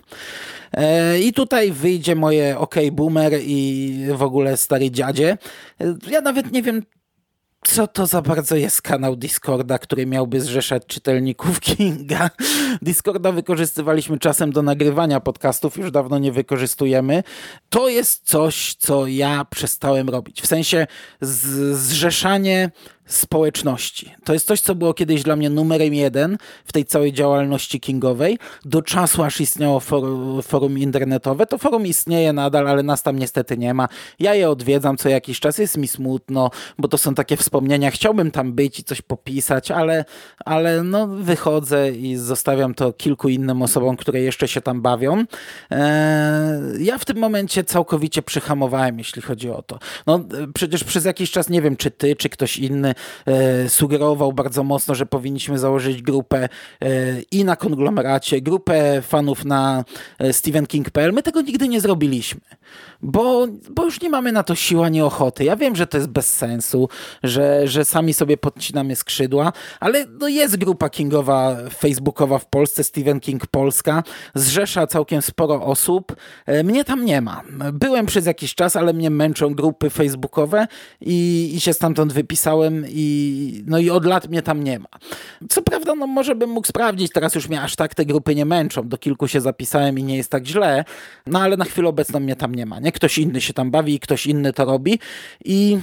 [0.72, 5.38] E, I tutaj wyjdzie moje OK Boomer i w ogóle stary dziadzie.
[5.80, 6.82] E, ja nawet nie wiem,
[7.64, 12.30] co to za bardzo jest kanał Discorda, który miałby zrzeszać czytelników Kinga.
[12.82, 17.22] Discorda wykorzystywaliśmy czasem do nagrywania podcastów, już dawno nie wykorzystujemy.
[17.70, 20.42] To jest coś, co ja przestałem robić.
[20.42, 20.86] W sensie
[21.72, 22.70] zrzeszanie
[23.10, 24.14] społeczności.
[24.24, 28.38] To jest coś, co było kiedyś dla mnie numerem jeden w tej całej działalności kingowej.
[28.64, 31.46] Do czasu, aż istniało forum, forum internetowe.
[31.46, 33.88] To forum istnieje nadal, ale nas tam niestety nie ma.
[34.18, 35.58] Ja je odwiedzam co jakiś czas.
[35.58, 37.90] Jest mi smutno, bo to są takie wspomnienia.
[37.90, 40.04] Chciałbym tam być i coś popisać, ale,
[40.44, 45.24] ale no, wychodzę i zostawiam to kilku innym osobom, które jeszcze się tam bawią.
[45.70, 49.78] Eee, ja w tym momencie całkowicie przyhamowałem, jeśli chodzi o to.
[50.06, 50.20] No,
[50.54, 52.94] przecież przez jakiś czas, nie wiem, czy ty, czy ktoś inny E,
[53.68, 56.48] sugerował bardzo mocno, że powinniśmy założyć grupę
[56.80, 56.88] e,
[57.30, 59.84] i na konglomeracie, grupę fanów na
[60.18, 61.12] e, stephenking.pl.
[61.12, 62.40] My tego nigdy nie zrobiliśmy
[63.02, 65.44] bo, bo już nie mamy na to siła, ani ochoty.
[65.44, 66.88] Ja wiem, że to jest bez sensu,
[67.22, 73.20] że, że sami sobie podcinamy skrzydła, ale no jest grupa kingowa facebookowa w Polsce, Stephen
[73.20, 74.02] King Polska,
[74.34, 76.16] zrzesza całkiem sporo osób.
[76.46, 77.42] E, mnie tam nie ma.
[77.72, 80.66] Byłem przez jakiś czas, ale mnie męczą grupy facebookowe
[81.00, 84.88] i, i się stamtąd wypisałem i, no i od lat mnie tam nie ma.
[85.48, 88.44] Co prawda, no może bym mógł sprawdzić, teraz już mnie aż tak te grupy nie
[88.44, 90.84] męczą, do kilku się zapisałem i nie jest tak źle,
[91.26, 92.89] no ale na chwilę obecną mnie tam nie ma, nie?
[92.92, 94.98] Ktoś inny się tam bawi i ktoś inny to robi.
[95.44, 95.78] I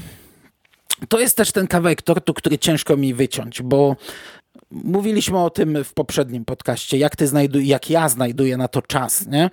[1.09, 3.95] to jest też ten kawałek tortu, który ciężko mi wyciąć, bo
[4.71, 9.27] Mówiliśmy o tym w poprzednim podcaście, jak, ty znajduj, jak ja znajduję na to czas,
[9.27, 9.49] nie?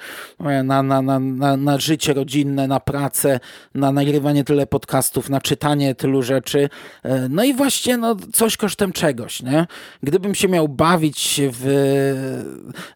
[0.65, 3.41] Na, na, na, na, na życie rodzinne, na pracę,
[3.75, 6.69] na nagrywanie tyle podcastów, na czytanie tylu rzeczy.
[7.31, 9.43] No i właśnie no, coś kosztem czegoś.
[9.43, 9.67] Nie?
[10.03, 11.65] Gdybym się miał bawić w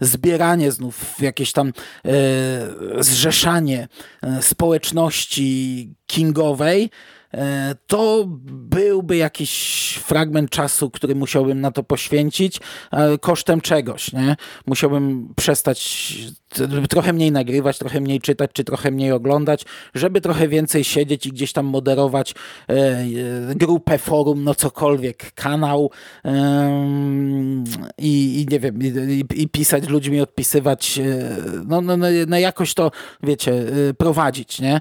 [0.01, 2.13] zbieranie znów, w jakieś tam e,
[3.03, 3.89] zrzeszanie
[4.23, 7.18] e, społeczności kingowej, E,
[7.87, 9.53] to byłby jakiś
[10.05, 12.61] fragment czasu, który musiałbym na to poświęcić,
[13.21, 14.13] kosztem czegoś.
[14.13, 14.37] Nie?
[14.67, 16.15] Musiałbym przestać
[16.89, 19.65] trochę mniej nagrywać, trochę mniej czytać, czy trochę mniej oglądać,
[19.95, 22.35] żeby trochę więcej siedzieć i gdzieś tam moderować
[22.69, 23.07] e, e,
[23.55, 25.91] grupę, forum, no cokolwiek, kanał
[27.99, 31.01] i, i nie wiem, i, i, pisać ludźmi, odpisywać,
[31.67, 32.91] no, no, no jakoś to,
[33.23, 33.65] wiecie,
[33.99, 34.81] prowadzić, nie?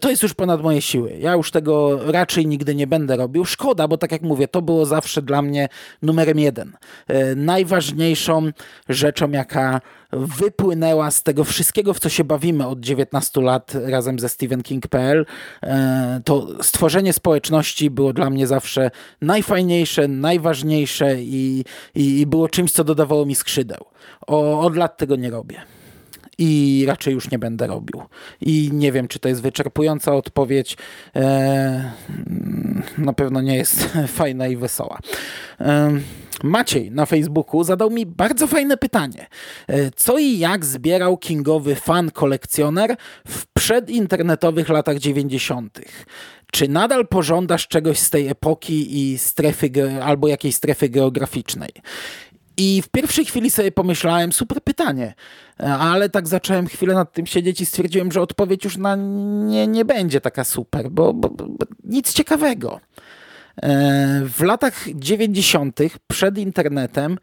[0.00, 1.16] To jest już ponad moje siły.
[1.20, 3.44] Ja już tego raczej nigdy nie będę robił.
[3.44, 5.68] Szkoda, bo tak jak mówię, to było zawsze dla mnie
[6.02, 6.76] numerem jeden.
[7.08, 8.50] E, najważniejszą
[8.88, 9.80] rzeczą, jaka
[10.12, 15.26] wypłynęła z tego wszystkiego, w co się bawimy od 19 lat razem ze StephenKing.pl,
[15.62, 22.84] e, to stworzenie społeczności było dla mnie zawsze najfajniejsze, najważniejsze i, i było czymś, co
[22.84, 23.84] dodawało mi skrzydeł.
[24.26, 25.75] O, od lat tego nie robię
[26.38, 28.02] i raczej już nie będę robił.
[28.40, 30.76] I nie wiem, czy to jest wyczerpująca odpowiedź.
[31.16, 31.92] E,
[32.98, 34.98] na pewno nie jest fajna i wesoła.
[35.60, 36.00] E,
[36.42, 39.26] Maciej na Facebooku zadał mi bardzo fajne pytanie.
[39.68, 42.96] E, co i jak zbierał kingowy fan kolekcjoner
[43.28, 45.80] w przedinternetowych latach 90.?
[46.52, 49.70] Czy nadal pożądasz czegoś z tej epoki i strefy
[50.02, 51.70] albo jakiejś strefy geograficznej?
[52.56, 55.14] I w pierwszej chwili sobie pomyślałem, super pytanie,
[55.58, 59.84] ale tak zacząłem chwilę nad tym siedzieć i stwierdziłem, że odpowiedź już na nie, nie
[59.84, 62.80] będzie taka super, bo, bo, bo nic ciekawego.
[63.62, 67.18] E, w latach 90., przed internetem,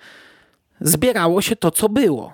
[0.81, 2.33] zbierało się to, co było.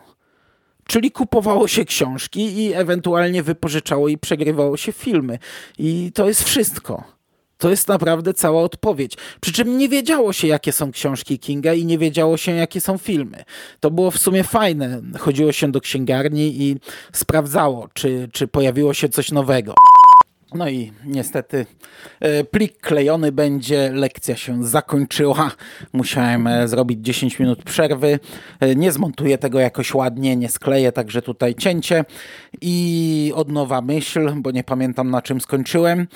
[0.88, 5.40] Czyli kupowało się książki i ewentualnie wypożyczało i przegrywało się filmy.
[5.78, 7.19] I to jest wszystko.
[7.60, 9.18] To jest naprawdę cała odpowiedź.
[9.42, 12.98] Przy czym nie wiedziało się, jakie są książki Kinga i nie wiedziało się, jakie są
[12.98, 13.44] filmy.
[13.80, 15.02] To było w sumie fajne.
[15.20, 16.78] Chodziło się do księgarni i
[17.14, 19.74] sprawdzało, czy, czy pojawiło się coś nowego.
[20.54, 21.66] No i niestety
[22.20, 25.52] e, plik klejony będzie, lekcja się zakończyła.
[25.94, 28.20] Musiałem e, zrobić 10 minut przerwy.
[28.60, 32.06] E, nie zmontuję tego jakoś ładnie, nie skleję, także tutaj cięcie.
[32.62, 36.08] I od nowa myśl, bo nie pamiętam na czym skończyłem.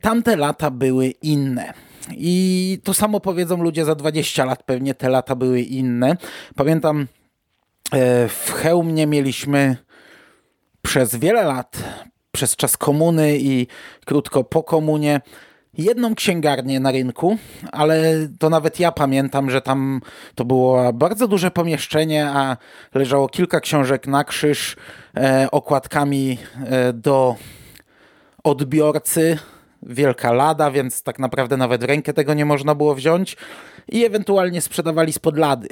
[0.00, 1.72] Tamte lata były inne.
[2.16, 6.16] I to samo powiedzą ludzie za 20 lat, pewnie te lata były inne.
[6.56, 7.06] Pamiętam,
[8.28, 9.76] w Chełmie mieliśmy
[10.82, 11.78] przez wiele lat
[12.32, 13.66] przez czas komuny i
[14.04, 15.20] krótko po komunie.
[15.78, 17.38] Jedną księgarnię na rynku,
[17.72, 20.00] ale to nawet ja pamiętam, że tam
[20.34, 22.56] to było bardzo duże pomieszczenie, a
[22.94, 24.76] leżało kilka książek na krzyż
[25.16, 27.36] e, okładkami e, do
[28.44, 29.38] odbiorcy
[29.88, 33.36] wielka lada, więc tak naprawdę nawet rękę tego nie można było wziąć
[33.88, 35.68] i ewentualnie sprzedawali spod lady.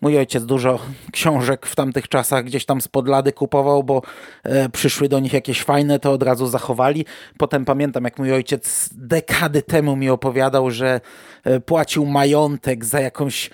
[0.00, 0.78] Mój ojciec dużo
[1.12, 4.02] książek w tamtych czasach gdzieś tam spod lady kupował, bo
[4.42, 7.06] e, przyszły do nich jakieś fajne, to od razu zachowali.
[7.38, 11.00] Potem pamiętam, jak mój ojciec dekady temu mi opowiadał, że
[11.44, 13.50] e, płacił majątek za jakąś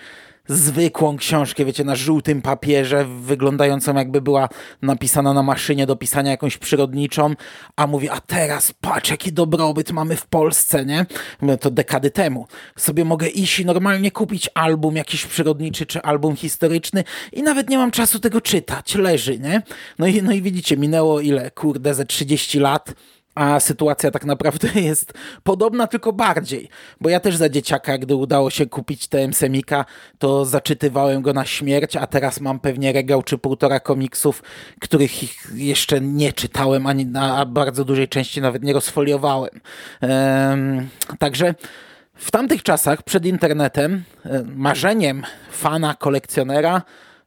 [0.47, 4.49] zwykłą książkę, wiecie, na żółtym papierze, wyglądającą jakby była
[4.81, 7.33] napisana na maszynie do pisania jakąś przyrodniczą,
[7.75, 11.05] a mówi, a teraz patrz, jaki dobrobyt mamy w Polsce, nie?
[11.59, 12.47] To dekady temu.
[12.75, 17.77] Sobie mogę iść i normalnie kupić album jakiś przyrodniczy, czy album historyczny i nawet nie
[17.77, 19.61] mam czasu tego czytać, leży, nie?
[19.99, 22.93] No i, no i widzicie, minęło ile, kurde, ze 30 lat,
[23.37, 26.69] a sytuacja tak naprawdę jest podobna, tylko bardziej.
[27.01, 29.85] Bo ja też za dzieciaka, gdy udało się kupić TM Semika,
[30.19, 34.43] to zaczytywałem go na śmierć, a teraz mam pewnie regał czy półtora komiksów,
[34.81, 35.11] których
[35.55, 39.61] jeszcze nie czytałem, ani na bardzo dużej części nawet nie rozfoliowałem.
[41.19, 41.55] Także
[42.15, 46.81] w tamtych czasach, przed internetem, e, marzeniem fana, kolekcjonera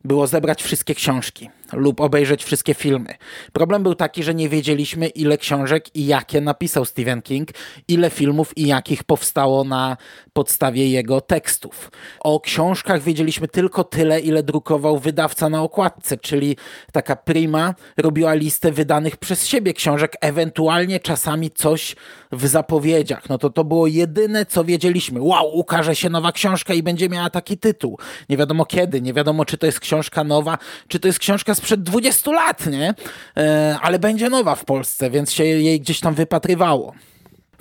[0.05, 3.15] było zebrać wszystkie książki lub obejrzeć wszystkie filmy.
[3.53, 7.49] Problem był taki, że nie wiedzieliśmy, ile książek i jakie napisał Stephen King,
[7.89, 9.97] ile filmów i jakich powstało na
[10.33, 11.91] podstawie jego tekstów.
[12.21, 16.57] O książkach wiedzieliśmy tylko tyle, ile drukował wydawca na okładce, czyli
[16.93, 21.97] taka prima robiła listę wydanych przez siebie książek, ewentualnie czasami coś
[22.33, 23.29] w zapowiedziach.
[23.29, 25.23] No to to było jedyne, co wiedzieliśmy.
[25.23, 27.99] Wow, ukaże się nowa książka i będzie miała taki tytuł.
[28.29, 31.83] Nie wiadomo kiedy, nie wiadomo, czy to jest książka nowa, czy to jest książka sprzed
[31.83, 32.95] 20 lat, nie?
[33.37, 36.93] E, ale będzie nowa w Polsce, więc się jej gdzieś tam wypatrywało.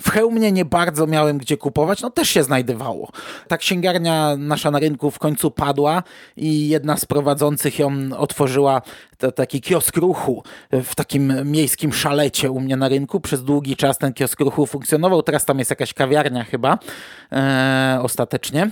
[0.02, 3.08] W Chełmie nie bardzo miałem gdzie kupować, no też się znajdywało.
[3.48, 6.02] Ta księgarnia nasza na rynku w końcu padła
[6.36, 8.82] i jedna z prowadzących ją otworzyła
[9.20, 13.20] to, taki kiosk ruchu w takim miejskim szalecie u mnie na rynku.
[13.20, 16.78] Przez długi czas ten kiosk ruchu funkcjonował, teraz tam jest jakaś kawiarnia chyba
[17.32, 18.70] e, ostatecznie.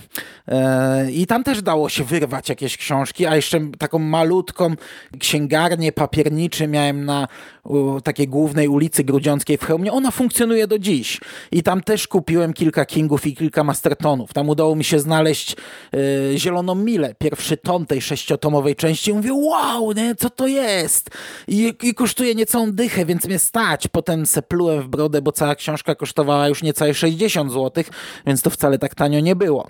[0.49, 4.75] E, I tam też dało się wyrwać jakieś książki, a jeszcze taką malutką
[5.19, 7.29] księgarnię papierniczy miałem na
[7.65, 9.93] u, takiej głównej ulicy Grudziąckiej w Chełmie.
[9.93, 11.18] Ona funkcjonuje do dziś.
[11.53, 14.33] I tam też kupiłem kilka Kingów i kilka Mastertonów.
[14.33, 15.57] Tam udało mi się znaleźć
[16.33, 19.11] e, Zieloną Milę, pierwszy tom tej sześciotomowej części.
[19.11, 21.11] I mówię, wow, nie, co to jest?
[21.49, 23.89] I, I kosztuje niecałą dychę, więc mnie stać.
[23.89, 27.85] Potem seplułem w brodę, bo cała książka kosztowała już niecałe 60 zł,
[28.27, 29.69] więc to wcale tak tanio nie było.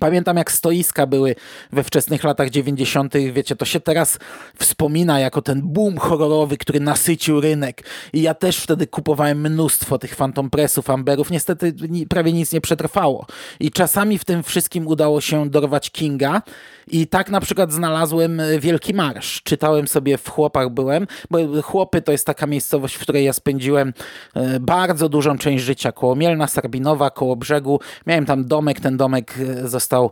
[0.00, 1.34] Pamiętam, jak stoiska były
[1.72, 4.18] we wczesnych latach 90., wiecie, to się teraz
[4.58, 7.82] wspomina jako ten boom horrorowy, który nasycił rynek.
[8.12, 11.30] I ja też wtedy kupowałem mnóstwo tych Phantom Pressów, Amberów.
[11.30, 11.74] Niestety
[12.08, 13.26] prawie nic nie przetrwało.
[13.60, 16.42] I czasami w tym wszystkim udało się dorwać Kinga.
[16.86, 19.42] I tak na przykład znalazłem Wielki Marsz.
[19.42, 23.92] Czytałem sobie w Chłopach byłem, bo Chłopy to jest taka miejscowość, w której ja spędziłem
[24.34, 25.92] e, bardzo dużą część życia.
[25.92, 27.80] Koło Mielna, Sarbinowa, koło brzegu.
[28.06, 30.10] Miałem tam domek, ten domek e, został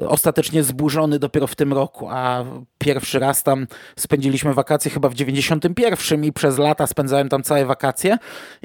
[0.00, 2.44] ostatecznie zburzony dopiero w tym roku, a
[2.78, 8.18] pierwszy raz tam spędziliśmy wakacje chyba w 91 i przez lata spędzałem tam całe wakacje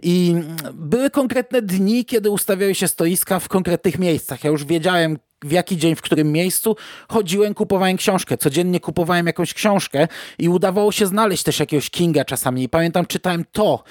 [0.04, 0.36] i
[0.74, 4.44] były konkretne dni, kiedy ustawiały się stoiska w konkretnych miejscach.
[4.44, 6.76] Ja już wiedziałem, w jaki dzień, w którym miejscu
[7.10, 8.38] chodziłem, kupowałem książkę.
[8.38, 10.08] Codziennie kupowałem jakąś książkę
[10.40, 12.64] i udawało się znaleźć też jakiegoś Kinga czasami.
[12.64, 13.84] I pamiętam, czytałem to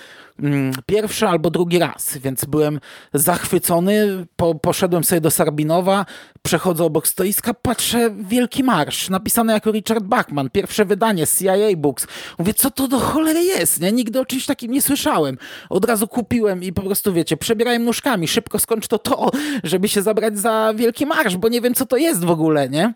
[0.87, 2.81] pierwszy albo drugi raz, więc byłem
[3.15, 4.27] zachwycony.
[4.37, 6.07] Po, poszedłem sobie do Sarbinowa,
[6.43, 12.07] przechodzę obok stoiska, patrzę, Wielki Marsz, napisane jako Richard Bachman, pierwsze wydanie CIA Books.
[12.39, 13.93] Mówię, co to do cholery jest, nie?
[13.93, 15.39] Nigdy o czymś takim nie słyszałem.
[15.71, 19.31] Od razu kupiłem i po prostu, wiecie, przebierałem nóżkami, szybko skończ to to,
[19.65, 22.95] żeby się zabrać za Wielki Marsz, bo nie wiem, co to jest w ogóle, nie?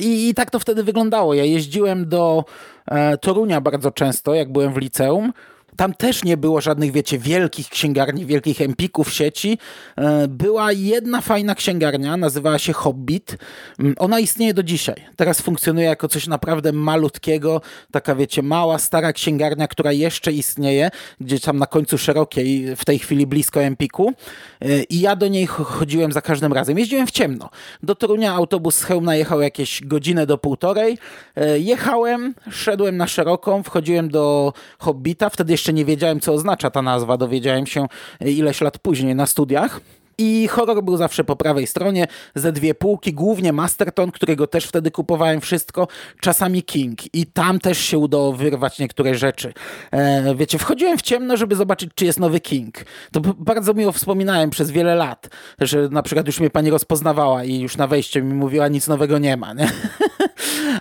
[0.00, 1.34] I, I, tak to wtedy wyglądało.
[1.34, 2.44] Ja jeździłem do
[2.86, 5.32] e, Torunia bardzo często, jak byłem w liceum.
[5.76, 9.58] Tam też nie było żadnych, wiecie, wielkich księgarni, wielkich empików sieci.
[9.96, 13.36] E, była jedna fajna księgarnia, nazywała się Hobbit.
[13.78, 14.96] Mm, ona istnieje do dzisiaj.
[15.16, 17.60] Teraz funkcjonuje jako coś naprawdę malutkiego,
[17.90, 22.98] taka, wiecie, mała, stara księgarnia, która jeszcze istnieje, gdzieś tam na końcu szerokiej, w tej
[22.98, 24.12] chwili blisko empiku.
[24.60, 26.78] E, I ja do niej chodziłem za każdym razem.
[26.78, 27.50] Jeździłem w ciemno.
[27.82, 30.98] Do Torunia autobus z Chełmna jechał jakieś godzinę do półtorej.
[31.36, 36.70] E, jechałem, szedłem na szeroką, wchodziłem do Hobbita, wtedy jeszcze jeszcze nie wiedziałem, co oznacza
[36.70, 37.16] ta nazwa.
[37.16, 37.86] Dowiedziałem się
[38.20, 39.80] ileś lat później na studiach.
[40.18, 44.90] I horror był zawsze po prawej stronie, ze dwie półki, głównie Masterton, którego też wtedy
[44.90, 45.88] kupowałem wszystko,
[46.20, 47.14] czasami King.
[47.14, 49.52] I tam też się udało wyrwać niektóre rzeczy.
[49.90, 52.74] E, wiecie, wchodziłem w ciemno, żeby zobaczyć, czy jest nowy King.
[53.12, 55.28] To bardzo miło wspominałem przez wiele lat,
[55.60, 59.18] że na przykład już mnie pani rozpoznawała i już na wejściu mi mówiła, nic nowego
[59.18, 59.54] nie ma.
[59.54, 59.68] Nie?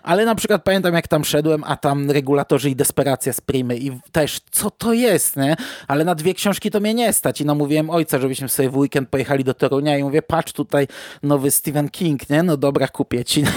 [0.04, 3.92] Ale na przykład pamiętam, jak tam szedłem, a tam regulatorzy i desperacja z Primy i
[4.12, 5.56] też, co to jest, nie?
[5.88, 9.10] Ale na dwie książki to mnie nie stać i namówiłem ojca, żebyśmy sobie w weekend
[9.10, 10.88] pojechali do Torunia i mówię, patrz tutaj
[11.24, 12.44] nowy Stephen King, nie?
[12.44, 13.44] No dobra, kupię ci.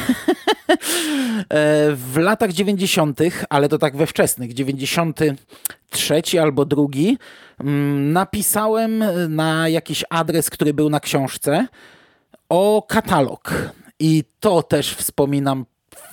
[1.39, 7.19] E, w latach 90., ale to tak we wczesnych, 93 albo drugi,
[7.61, 11.67] mm, napisałem na jakiś adres, który był na książce,
[12.49, 13.55] o katalog.
[14.01, 15.67] I to też wspominam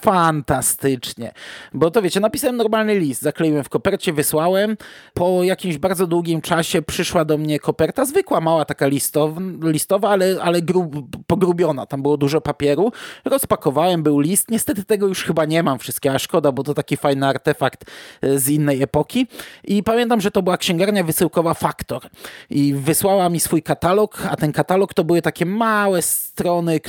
[0.05, 1.31] fantastycznie.
[1.73, 4.77] Bo to wiecie, napisałem normalny list, zakleiłem w kopercie, wysłałem.
[5.13, 9.31] Po jakimś bardzo długim czasie przyszła do mnie koperta, zwykła, mała taka listow,
[9.61, 10.95] listowa, ale, ale grub,
[11.27, 11.85] pogrubiona.
[11.85, 12.91] Tam było dużo papieru.
[13.25, 14.51] Rozpakowałem, był list.
[14.51, 17.85] Niestety tego już chyba nie mam wszystkiego, a szkoda, bo to taki fajny artefakt
[18.21, 19.27] e, z innej epoki.
[19.63, 22.01] I pamiętam, że to była księgarnia wysyłkowa Faktor.
[22.49, 26.79] I wysłała mi swój katalog, a ten katalog to były takie małe strony,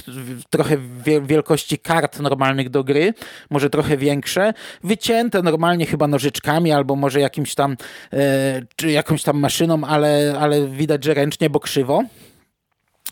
[0.50, 0.76] trochę
[1.22, 3.14] wielkości kart normalnych do gry
[3.50, 7.76] może trochę większe, wycięte normalnie chyba nożyczkami albo może jakimś tam,
[8.12, 12.02] e, czy jakąś tam maszyną, ale, ale widać, że ręcznie, bo krzywo.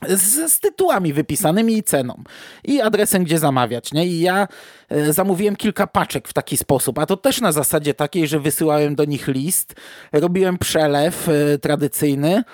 [0.09, 2.22] Z, z, tytułami wypisanymi i ceną
[2.64, 3.93] i adresem, gdzie zamawiać.
[3.93, 4.07] Nie?
[4.07, 4.49] I ja
[4.89, 8.95] e, zamówiłem kilka paczek w taki sposób, a to też na zasadzie takiej, że wysyłałem
[8.95, 9.75] do nich list,
[10.12, 12.45] robiłem przelew e, tradycyjny,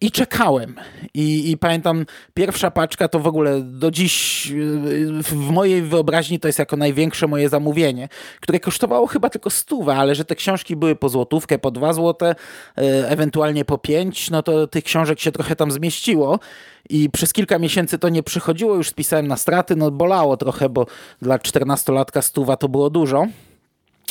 [0.00, 0.76] i czekałem.
[1.14, 4.52] I, I, pamiętam, pierwsza paczka to w ogóle do dziś
[5.22, 8.08] w mojej wyobraźni to jest jako największe moje zamówienie,
[8.40, 12.34] które kosztowało chyba tylko stówę, ale że te książki były po złotówkę, po dwa złote,
[12.78, 16.38] e, ewentualnie po pięć, no to tych książek się trochę tam zmieściło.
[16.90, 20.86] I przez kilka miesięcy to nie przychodziło, już spisałem na straty, no bolało trochę, bo
[21.22, 23.26] dla czternastolatka stuwa to było dużo.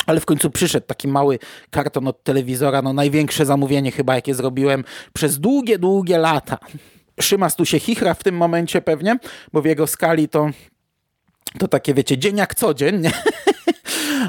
[0.06, 1.38] Ale w końcu przyszedł taki mały
[1.70, 6.58] karton od telewizora, no największe zamówienie chyba, jakie zrobiłem przez długie, długie lata.
[7.20, 9.18] Szymas tu się chichra w tym momencie pewnie,
[9.52, 10.50] bo w jego skali to
[11.58, 13.12] to takie, wiecie, dzień jak co dzień, nie?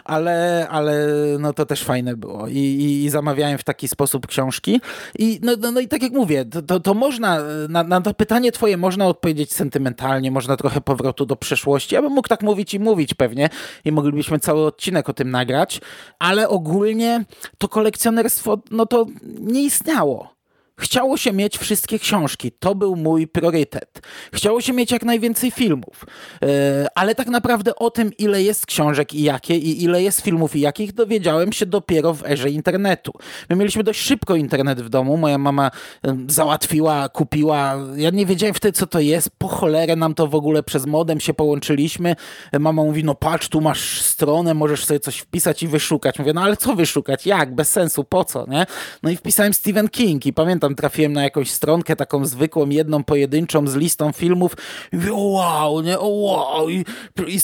[0.03, 1.07] ale, ale
[1.39, 4.82] no to też fajne było I, i, i zamawiałem w taki sposób książki
[5.19, 8.51] i no, no, no i tak jak mówię, to, to można, na, na, to pytanie
[8.51, 12.80] twoje można odpowiedzieć sentymentalnie, można trochę powrotu do przeszłości, ja bym mógł tak mówić i
[12.80, 13.49] mówić pewnie
[13.86, 15.82] i moglibyśmy cały odcinek o tym nagrać,
[16.19, 17.26] ale ogólnie
[17.57, 19.05] to kolekcjonerstwo, no to
[19.39, 20.34] nie istniało.
[20.80, 22.51] Chciało się mieć wszystkie książki.
[22.51, 24.01] To był mój priorytet.
[24.34, 26.05] Chciało się mieć jak najwięcej filmów.
[26.41, 26.47] Yy,
[26.95, 30.59] ale tak naprawdę o tym, ile jest książek i jakie, i ile jest filmów i
[30.59, 33.13] jakich, dowiedziałem się dopiero w erze internetu.
[33.49, 35.17] My mieliśmy dość szybko internet w domu.
[35.17, 35.71] Moja mama
[36.03, 37.76] yy, załatwiła, kupiła.
[37.95, 39.30] Ja nie wiedziałem wtedy, co to jest.
[39.38, 42.15] Po cholerę nam to w ogóle przez modem się połączyliśmy.
[42.59, 46.19] Mama mówi, no patrz, tu masz stronę, możesz sobie coś wpisać i wyszukać.
[46.19, 47.26] Mówię, no ale co wyszukać?
[47.26, 47.55] Jak?
[47.55, 48.45] Bez sensu, po co?
[48.47, 48.65] Nie?
[49.03, 53.03] No i wpisałem Stephen King i pamiętam, tam trafiłem na jakąś stronkę taką zwykłą, jedną
[53.03, 54.55] pojedynczą z listą filmów
[54.93, 56.86] i mówię, wow, nie, o wow, i,
[57.28, 57.39] i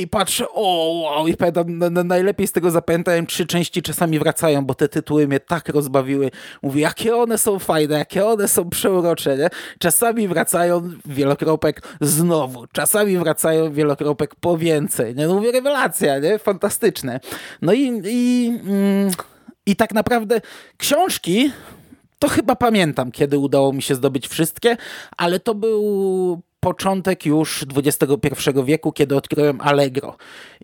[0.00, 4.18] i patrzę, o wow, i pamiętam, na, na, najlepiej z tego zapamiętałem, trzy części czasami
[4.18, 6.30] wracają, bo te tytuły mnie tak rozbawiły.
[6.62, 9.48] Mówię, jakie one są fajne, jakie one są przeurocze, nie?
[9.78, 15.26] Czasami wracają wielokropek znowu, czasami wracają wielokropek po więcej, nie?
[15.26, 16.38] No mówię, rewelacja, nie?
[16.38, 17.20] Fantastyczne.
[17.62, 19.10] No i, i, mm,
[19.66, 20.40] i tak naprawdę
[20.76, 21.50] książki
[22.24, 24.76] to chyba pamiętam, kiedy udało mi się zdobyć wszystkie,
[25.16, 30.16] ale to był początek już XXI wieku, kiedy odkryłem Allegro.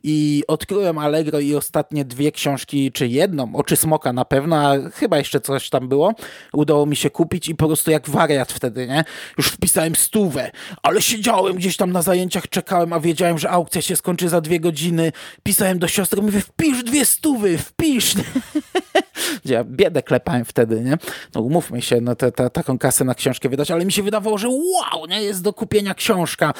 [0.02, 5.18] I odkryłem Allegro i ostatnie dwie książki, czy jedną, Oczy Smoka na pewno, a chyba
[5.18, 6.14] jeszcze coś tam było,
[6.52, 9.04] udało mi się kupić i po prostu jak wariat wtedy, nie?
[9.38, 10.50] Już wpisałem stówę,
[10.82, 14.60] ale siedziałem gdzieś tam na zajęciach, czekałem, a wiedziałem, że aukcja się skończy za dwie
[14.60, 15.12] godziny.
[15.42, 18.14] Pisałem do siostry, mówię, wpisz dwie stówy, wpisz.
[19.44, 20.98] ja biedę klepałem wtedy, nie?
[21.34, 24.38] No umówmy się, no te, te, taką kasę na książkę wydać, ale mi się wydawało,
[24.38, 25.22] że wow, nie?
[25.22, 26.54] Jest do kupienia książka,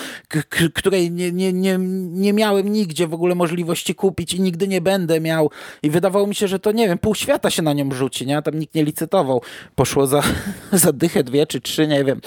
[0.74, 1.78] której nie, nie, nie,
[2.10, 5.50] nie miałem nigdzie w ogóle możliwości kupić i nigdy nie będę miał.
[5.82, 8.42] I wydawało mi się, że to, nie wiem, pół świata się na nią rzuci, nie?
[8.42, 9.42] Tam nikt nie licytował.
[9.74, 10.22] Poszło za,
[10.72, 12.20] za dychę dwie czy trzy, nie wiem.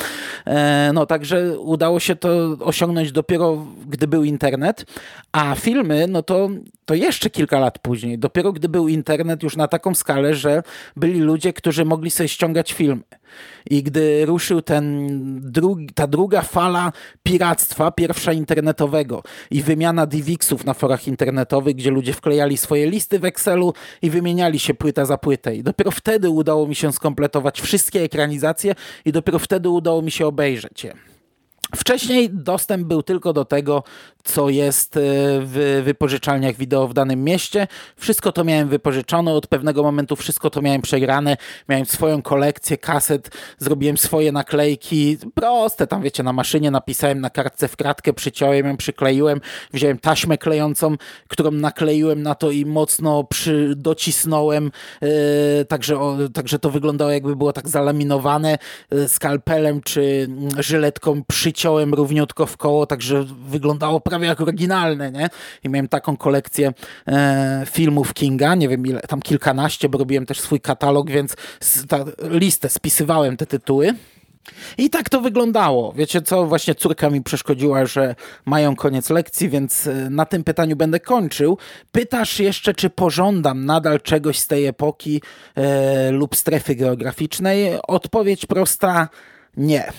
[0.46, 4.86] E, no, także udało się to osiągnąć dopiero, gdy był internet,
[5.32, 6.50] a filmy, no to,
[6.86, 8.20] to jeszcze kilka lat później.
[8.20, 10.64] Dopiero gdy był internet już na taką skalę, że
[10.96, 13.04] byli ludzie, którzy mogli sobie ściągać filmy.
[13.70, 15.10] I gdy ruszył ten
[15.52, 16.92] drugi, ta druga fala
[17.24, 23.26] piractwa, pierwsza internetowego i wymiana DivXów na forach internetowych, gdzie ludzie wklejali swoje listy w
[23.26, 25.56] Excelu i wymieniali się płyta za płytę.
[25.56, 28.76] I dopiero wtedy udało mi się skompletować wszystkie ekranizacje
[29.06, 31.13] i dopiero wtedy udało mi się obejrzeć je.
[31.76, 33.84] Wcześniej dostęp był tylko do tego,
[34.24, 35.00] co jest e,
[35.42, 37.68] w wypożyczalniach wideo w danym mieście.
[37.96, 41.38] Wszystko to miałem wypożyczone, od pewnego momentu wszystko to miałem przegrane.
[41.70, 47.68] Miałem swoją kolekcję kaset, zrobiłem swoje naklejki, proste, tam wiecie, na maszynie napisałem na kartce
[47.68, 49.42] w kratkę, przyciąłem ją, przykleiłem,
[49.74, 50.96] wziąłem taśmę klejącą,
[51.28, 54.72] którą nakleiłem na to i mocno przy, docisnąłem,
[55.02, 55.10] yy,
[55.68, 58.58] także, o, także to wyglądało jakby było tak zalaminowane
[58.92, 65.30] yy, skalpelem czy mm, żyletką przyciąłem równiutko w koło, także wyglądało prawie jak oryginalne, nie?
[65.64, 66.74] I miałem taką kolekcję
[67.08, 71.36] e, filmów Kinga, nie wiem ile, tam kilkanaście, bo robiłem też swój katalog, więc
[71.88, 73.94] ta, listę spisywałem te tytuły.
[74.78, 75.94] I tak to wyglądało.
[75.94, 80.76] Wiecie co, właśnie córka mi przeszkodziła, że mają koniec lekcji, więc e, na tym pytaniu
[80.76, 81.58] będę kończył.
[81.92, 85.22] Pytasz jeszcze, czy pożądam nadal czegoś z tej epoki
[85.56, 87.70] e, lub strefy geograficznej?
[87.88, 89.10] Odpowiedź prosta,
[89.58, 89.92] nie.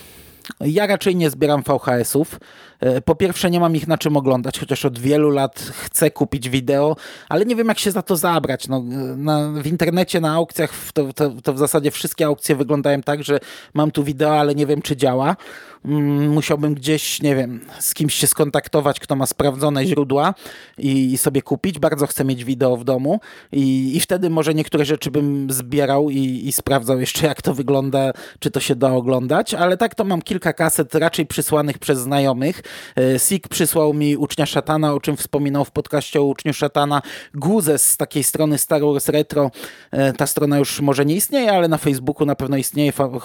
[0.60, 2.40] Ja raczej nie zbieram VHS-ów.
[2.84, 6.48] E, po pierwsze, nie mam ich na czym oglądać, chociaż od wielu lat chcę kupić
[6.48, 6.96] wideo,
[7.28, 8.68] ale nie wiem, jak się za to zabrać.
[8.68, 8.82] No,
[9.16, 13.40] na, w internecie, na aukcjach, to, to, to w zasadzie wszystkie aukcje wyglądają tak, że
[13.74, 15.36] mam tu wideo, ale nie wiem, czy działa.
[15.84, 20.34] Mm, musiałbym gdzieś, nie wiem, z kimś się skontaktować, kto ma sprawdzone źródła
[20.78, 21.78] i, i sobie kupić.
[21.78, 23.20] Bardzo chcę mieć wideo w domu
[23.52, 28.12] i, i wtedy może niektóre rzeczy bym zbierał i, i sprawdzał jeszcze, jak to wygląda,
[28.38, 32.62] czy to się da oglądać, ale tak to mam kilka kaset raczej przysłanych przez znajomych.
[32.96, 37.02] E, Sik przysłał mi Ucznia Szatana, o czym wspominał w podcaście o Uczniu Szatana.
[37.34, 39.50] Guzes z takiej strony Star Wars Retro.
[39.90, 43.22] E, ta strona już może nie istnieje, ale na Facebooku na pewno istnieje e,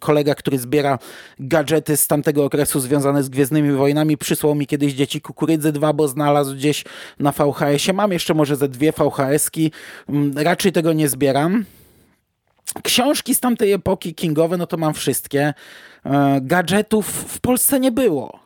[0.00, 0.98] kolega, który zbiera
[1.38, 4.16] gadżety z tamtego okresu związane z Gwiezdnymi Wojnami.
[4.16, 6.84] Przysłał mi kiedyś Dzieci Kukurydzy 2, bo znalazł gdzieś
[7.18, 7.92] na VHS-ie.
[7.92, 9.72] Mam jeszcze może ze dwie VHS-ki.
[10.08, 11.64] Mm, raczej tego nie zbieram.
[12.82, 15.54] Książki z tamtej epoki kingowe, no to mam wszystkie.
[16.40, 18.40] Gadżetów w Polsce nie było.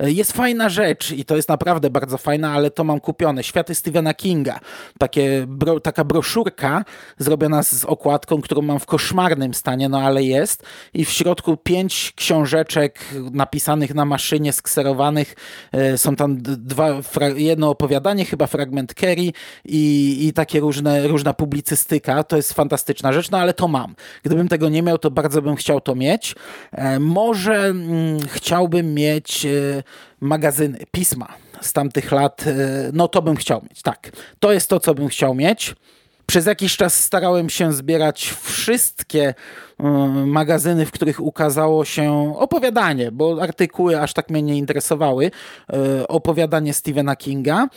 [0.00, 3.42] Jest fajna rzecz i to jest naprawdę bardzo fajna, ale to mam kupione.
[3.42, 4.60] Światy Stephena Kinga.
[4.98, 6.84] Takie, bro, taka broszurka
[7.18, 10.62] zrobiona z okładką, którą mam w koszmarnym stanie, no ale jest.
[10.94, 13.00] I w środku pięć książeczek
[13.32, 15.34] napisanych na maszynie, skserowanych.
[15.72, 16.88] E, są tam dwa,
[17.36, 19.32] jedno opowiadanie, chyba fragment Kerry
[19.64, 22.24] i, i takie różne, różna publicystyka.
[22.24, 23.94] To jest fantastyczna rzecz, no ale to mam.
[24.22, 26.34] Gdybym tego nie miał, to bardzo bym chciał to mieć.
[26.72, 29.82] E, może mm, chciałbym mieć e,
[30.20, 31.28] magazyny, pisma
[31.60, 32.52] z tamtych lat, e,
[32.92, 34.10] no to bym chciał mieć, tak.
[34.38, 35.74] To jest to, co bym chciał mieć.
[36.26, 39.34] Przez jakiś czas starałem się zbierać wszystkie
[39.80, 39.84] e,
[40.26, 45.30] magazyny, w których ukazało się opowiadanie, bo artykuły aż tak mnie nie interesowały.
[45.72, 47.68] E, opowiadanie Stephena Kinga.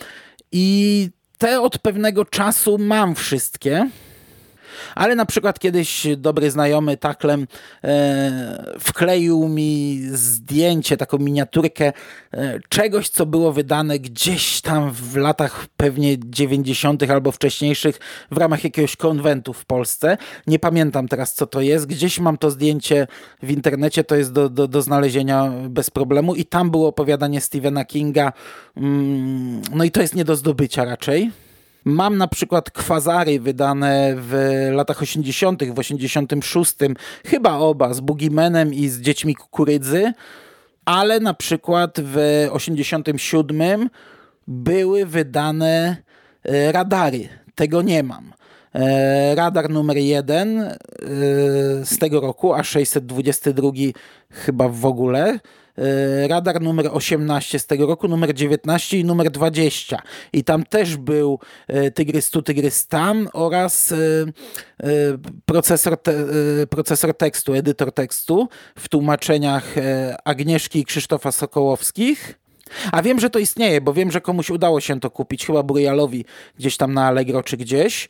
[0.51, 3.89] I te od pewnego czasu mam wszystkie
[4.95, 7.47] ale na przykład kiedyś dobry znajomy taklem
[7.84, 11.93] e, wkleił mi zdjęcie, taką miniaturkę
[12.34, 17.03] e, czegoś, co było wydane gdzieś tam w latach pewnie 90.
[17.03, 17.99] albo wcześniejszych
[18.32, 20.17] w ramach jakiegoś konwentu w Polsce.
[20.47, 21.86] Nie pamiętam teraz, co to jest.
[21.86, 23.07] Gdzieś mam to zdjęcie
[23.43, 27.86] w internecie, to jest do, do, do znalezienia bez problemu i tam było opowiadanie Stephena
[27.86, 28.34] Kinga.
[28.78, 31.32] Mm, no i to jest nie do zdobycia raczej.
[31.86, 34.34] Mam na przykład kwazary wydane w
[34.72, 36.76] latach 80., w 86,
[37.26, 40.14] chyba oba, z Bugimenem i z Dziećmi Kukurydzy,
[40.86, 43.90] ale na przykład w 87
[44.48, 45.98] były wydane
[46.44, 47.30] e, radary.
[47.56, 48.34] Tego nie mam.
[48.76, 50.76] E, radar numer jeden e,
[51.86, 53.72] z tego roku, a 622
[54.30, 55.40] chyba w ogóle
[56.28, 60.01] radar numer 18 z tego roku, numer 19 i numer 20.
[60.34, 63.97] I tam też był e, Tygrys tu, Tygrys tam oraz e,
[65.45, 66.13] procesor, te,
[66.69, 69.76] procesor tekstu, edytor tekstu w tłumaczeniach
[70.24, 72.39] Agnieszki i Krzysztofa Sokołowskich.
[72.91, 76.26] A wiem, że to istnieje, bo wiem, że komuś udało się to kupić, chyba Burialowi
[76.59, 78.09] gdzieś tam na Allegro czy gdzieś.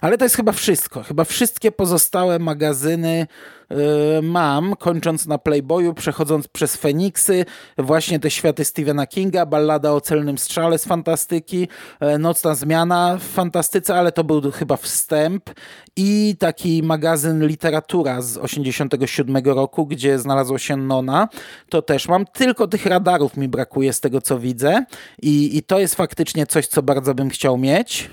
[0.00, 1.02] Ale to jest chyba wszystko.
[1.02, 3.26] Chyba wszystkie pozostałe magazyny
[3.70, 3.76] yy,
[4.22, 7.44] mam, kończąc na Playboyu, przechodząc przez Feniksy,
[7.78, 11.68] właśnie te światy Stephena Kinga, ballada o celnym strzale z fantastyki,
[12.00, 15.50] yy, Nocna zmiana w fantastyce, ale to był chyba wstęp
[15.96, 21.28] i taki magazyn Literatura z 87 roku, gdzie znalazło się Nona.
[21.68, 22.26] To też mam.
[22.26, 24.84] Tylko tych radarów mi brakuje z tego, co widzę
[25.22, 28.10] i, i to jest faktycznie coś, co bardzo bym chciał mieć.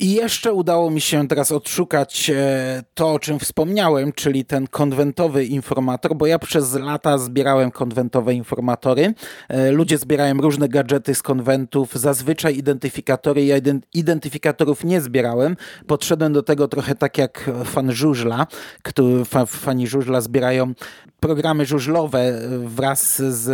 [0.00, 5.44] I jeszcze udało mi się teraz odszukać e, to, o czym wspomniałem, czyli ten konwentowy
[5.44, 9.14] informator, bo ja przez lata zbierałem konwentowe informatory.
[9.48, 13.44] E, ludzie zbierają różne gadżety z konwentów, zazwyczaj identyfikatory.
[13.44, 13.56] Ja
[13.94, 15.56] identyfikatorów nie zbierałem.
[15.86, 18.46] Podszedłem do tego trochę tak jak fan żużla,
[18.82, 20.74] który, fani żużla zbierają
[21.20, 23.48] programy żużlowe wraz z,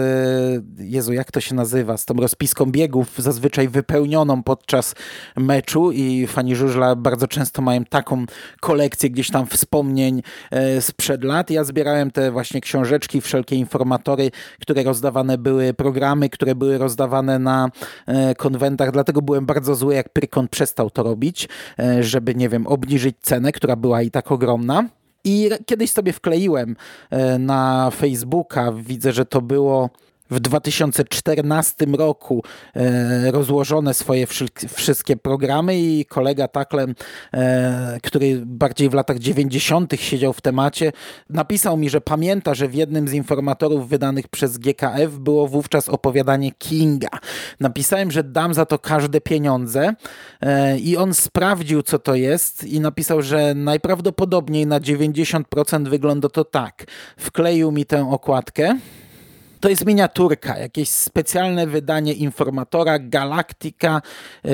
[0.79, 4.95] Jezu, jak to się nazywa, z tą rozpiską biegów, zazwyczaj wypełnioną podczas
[5.37, 8.25] meczu i fani żużla bardzo często mają taką
[8.61, 11.51] kolekcję gdzieś tam wspomnień e, sprzed lat.
[11.51, 17.71] Ja zbierałem te właśnie książeczki, wszelkie informatory, które rozdawane były, programy, które były rozdawane na
[18.07, 21.49] e, konwentach, dlatego byłem bardzo zły, jak Prykon przestał to robić,
[21.79, 24.89] e, żeby, nie wiem, obniżyć cenę, która była i tak ogromna.
[25.25, 26.77] I kiedyś sobie wkleiłem
[27.39, 29.91] na Facebooka, widzę, że to było
[30.31, 32.43] w 2014 roku
[32.75, 34.27] e, rozłożone swoje
[34.69, 36.95] wszystkie programy i kolega Taklen,
[37.35, 39.93] e, który bardziej w latach 90.
[39.97, 40.93] siedział w temacie,
[41.31, 46.53] napisał mi, że pamięta, że w jednym z informatorów wydanych przez GKF było wówczas opowiadanie
[46.53, 47.09] Kinga.
[47.61, 49.95] Napisałem, że dam za to każde pieniądze
[50.41, 56.45] e, i on sprawdził, co to jest i napisał, że najprawdopodobniej na 90% wygląda to
[56.45, 56.85] tak.
[57.17, 58.79] Wkleił mi tę okładkę
[59.67, 64.03] to jest miniaturka, jakieś specjalne wydanie informatora Galaktika,
[64.45, 64.51] e,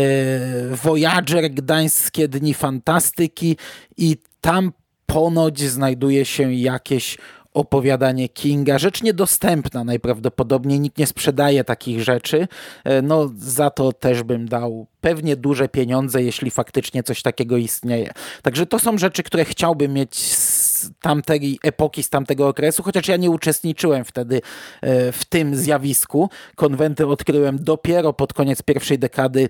[0.76, 3.56] Voyager, Gdańskie Dni Fantastyki
[3.96, 4.72] i tam
[5.06, 7.18] ponoć znajduje się jakieś
[7.54, 8.78] opowiadanie Kinga.
[8.78, 12.48] Rzecz niedostępna najprawdopodobniej, nikt nie sprzedaje takich rzeczy.
[12.84, 18.12] E, no za to też bym dał pewnie duże pieniądze, jeśli faktycznie coś takiego istnieje.
[18.42, 20.61] Także to są rzeczy, które chciałbym mieć z
[21.00, 24.40] tamtej epoki, z tamtego okresu, chociaż ja nie uczestniczyłem wtedy
[24.80, 26.30] e, w tym zjawisku.
[26.56, 29.48] Konwenty odkryłem dopiero pod koniec pierwszej dekady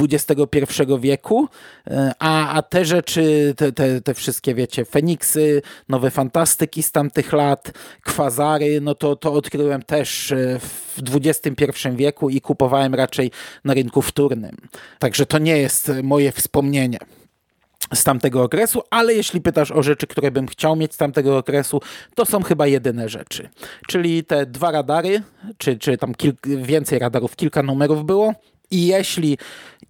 [0.00, 0.32] XXI
[0.80, 1.48] e, wieku,
[1.86, 7.32] e, a, a te rzeczy, te, te, te wszystkie, wiecie, Feniksy, nowe fantastyki z tamtych
[7.32, 7.72] lat,
[8.04, 13.30] kwazary, no to, to odkryłem też w XXI wieku i kupowałem raczej
[13.64, 14.56] na rynku wtórnym.
[14.98, 16.98] Także to nie jest moje wspomnienie
[17.94, 21.80] z tamtego okresu, ale jeśli pytasz o rzeczy, które bym chciał mieć z tamtego okresu,
[22.14, 23.48] to są chyba jedyne rzeczy.
[23.86, 25.22] Czyli te dwa radary,
[25.58, 26.12] czy, czy tam
[26.44, 28.34] więcej radarów, kilka numerów było.
[28.70, 29.38] I jeśli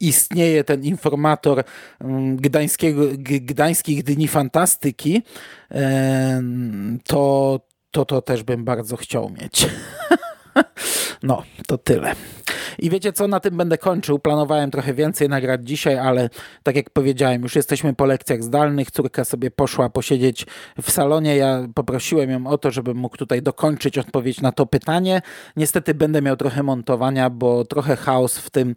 [0.00, 1.64] istnieje ten informator
[2.00, 5.22] mm, gdańskiego, gdańskich Dni Fantastyki,
[7.04, 9.66] to, to to też bym bardzo chciał mieć.
[11.22, 12.14] No, to tyle.
[12.78, 14.18] I wiecie co, na tym będę kończył.
[14.18, 16.30] Planowałem trochę więcej nagrać dzisiaj, ale
[16.62, 18.90] tak jak powiedziałem, już jesteśmy po lekcjach zdalnych.
[18.90, 20.46] Córka sobie poszła posiedzieć
[20.82, 21.36] w salonie.
[21.36, 25.22] Ja poprosiłem ją o to, żebym mógł tutaj dokończyć odpowiedź na to pytanie.
[25.56, 28.74] Niestety będę miał trochę montowania, bo trochę chaos w, tym,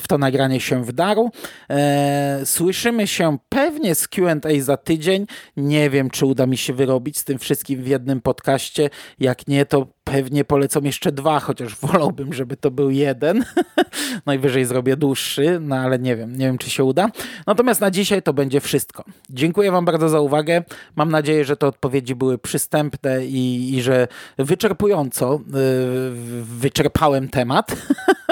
[0.00, 1.30] w to nagranie się wdarł.
[1.68, 5.26] Eee, słyszymy się pewnie z Q&A za tydzień.
[5.56, 8.90] Nie wiem, czy uda mi się wyrobić z tym wszystkim w jednym podcaście.
[9.18, 13.44] Jak nie, to pewnie polecą jeszcze dwa, chociaż wolałbym, żeby to był jeden.
[14.26, 17.08] Najwyżej zrobię dłuższy, no ale nie wiem, nie wiem czy się uda.
[17.46, 19.04] Natomiast na dzisiaj to będzie wszystko.
[19.30, 20.62] Dziękuję Wam bardzo za uwagę.
[20.96, 27.76] Mam nadzieję, że te odpowiedzi były przystępne i, i że wyczerpująco yy, wyczerpałem temat.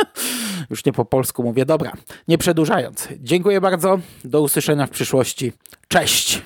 [0.70, 1.66] Już nie po polsku mówię.
[1.66, 1.92] Dobra,
[2.28, 3.08] nie przedłużając.
[3.18, 3.98] Dziękuję bardzo.
[4.24, 5.52] Do usłyszenia w przyszłości.
[5.88, 6.42] Cześć!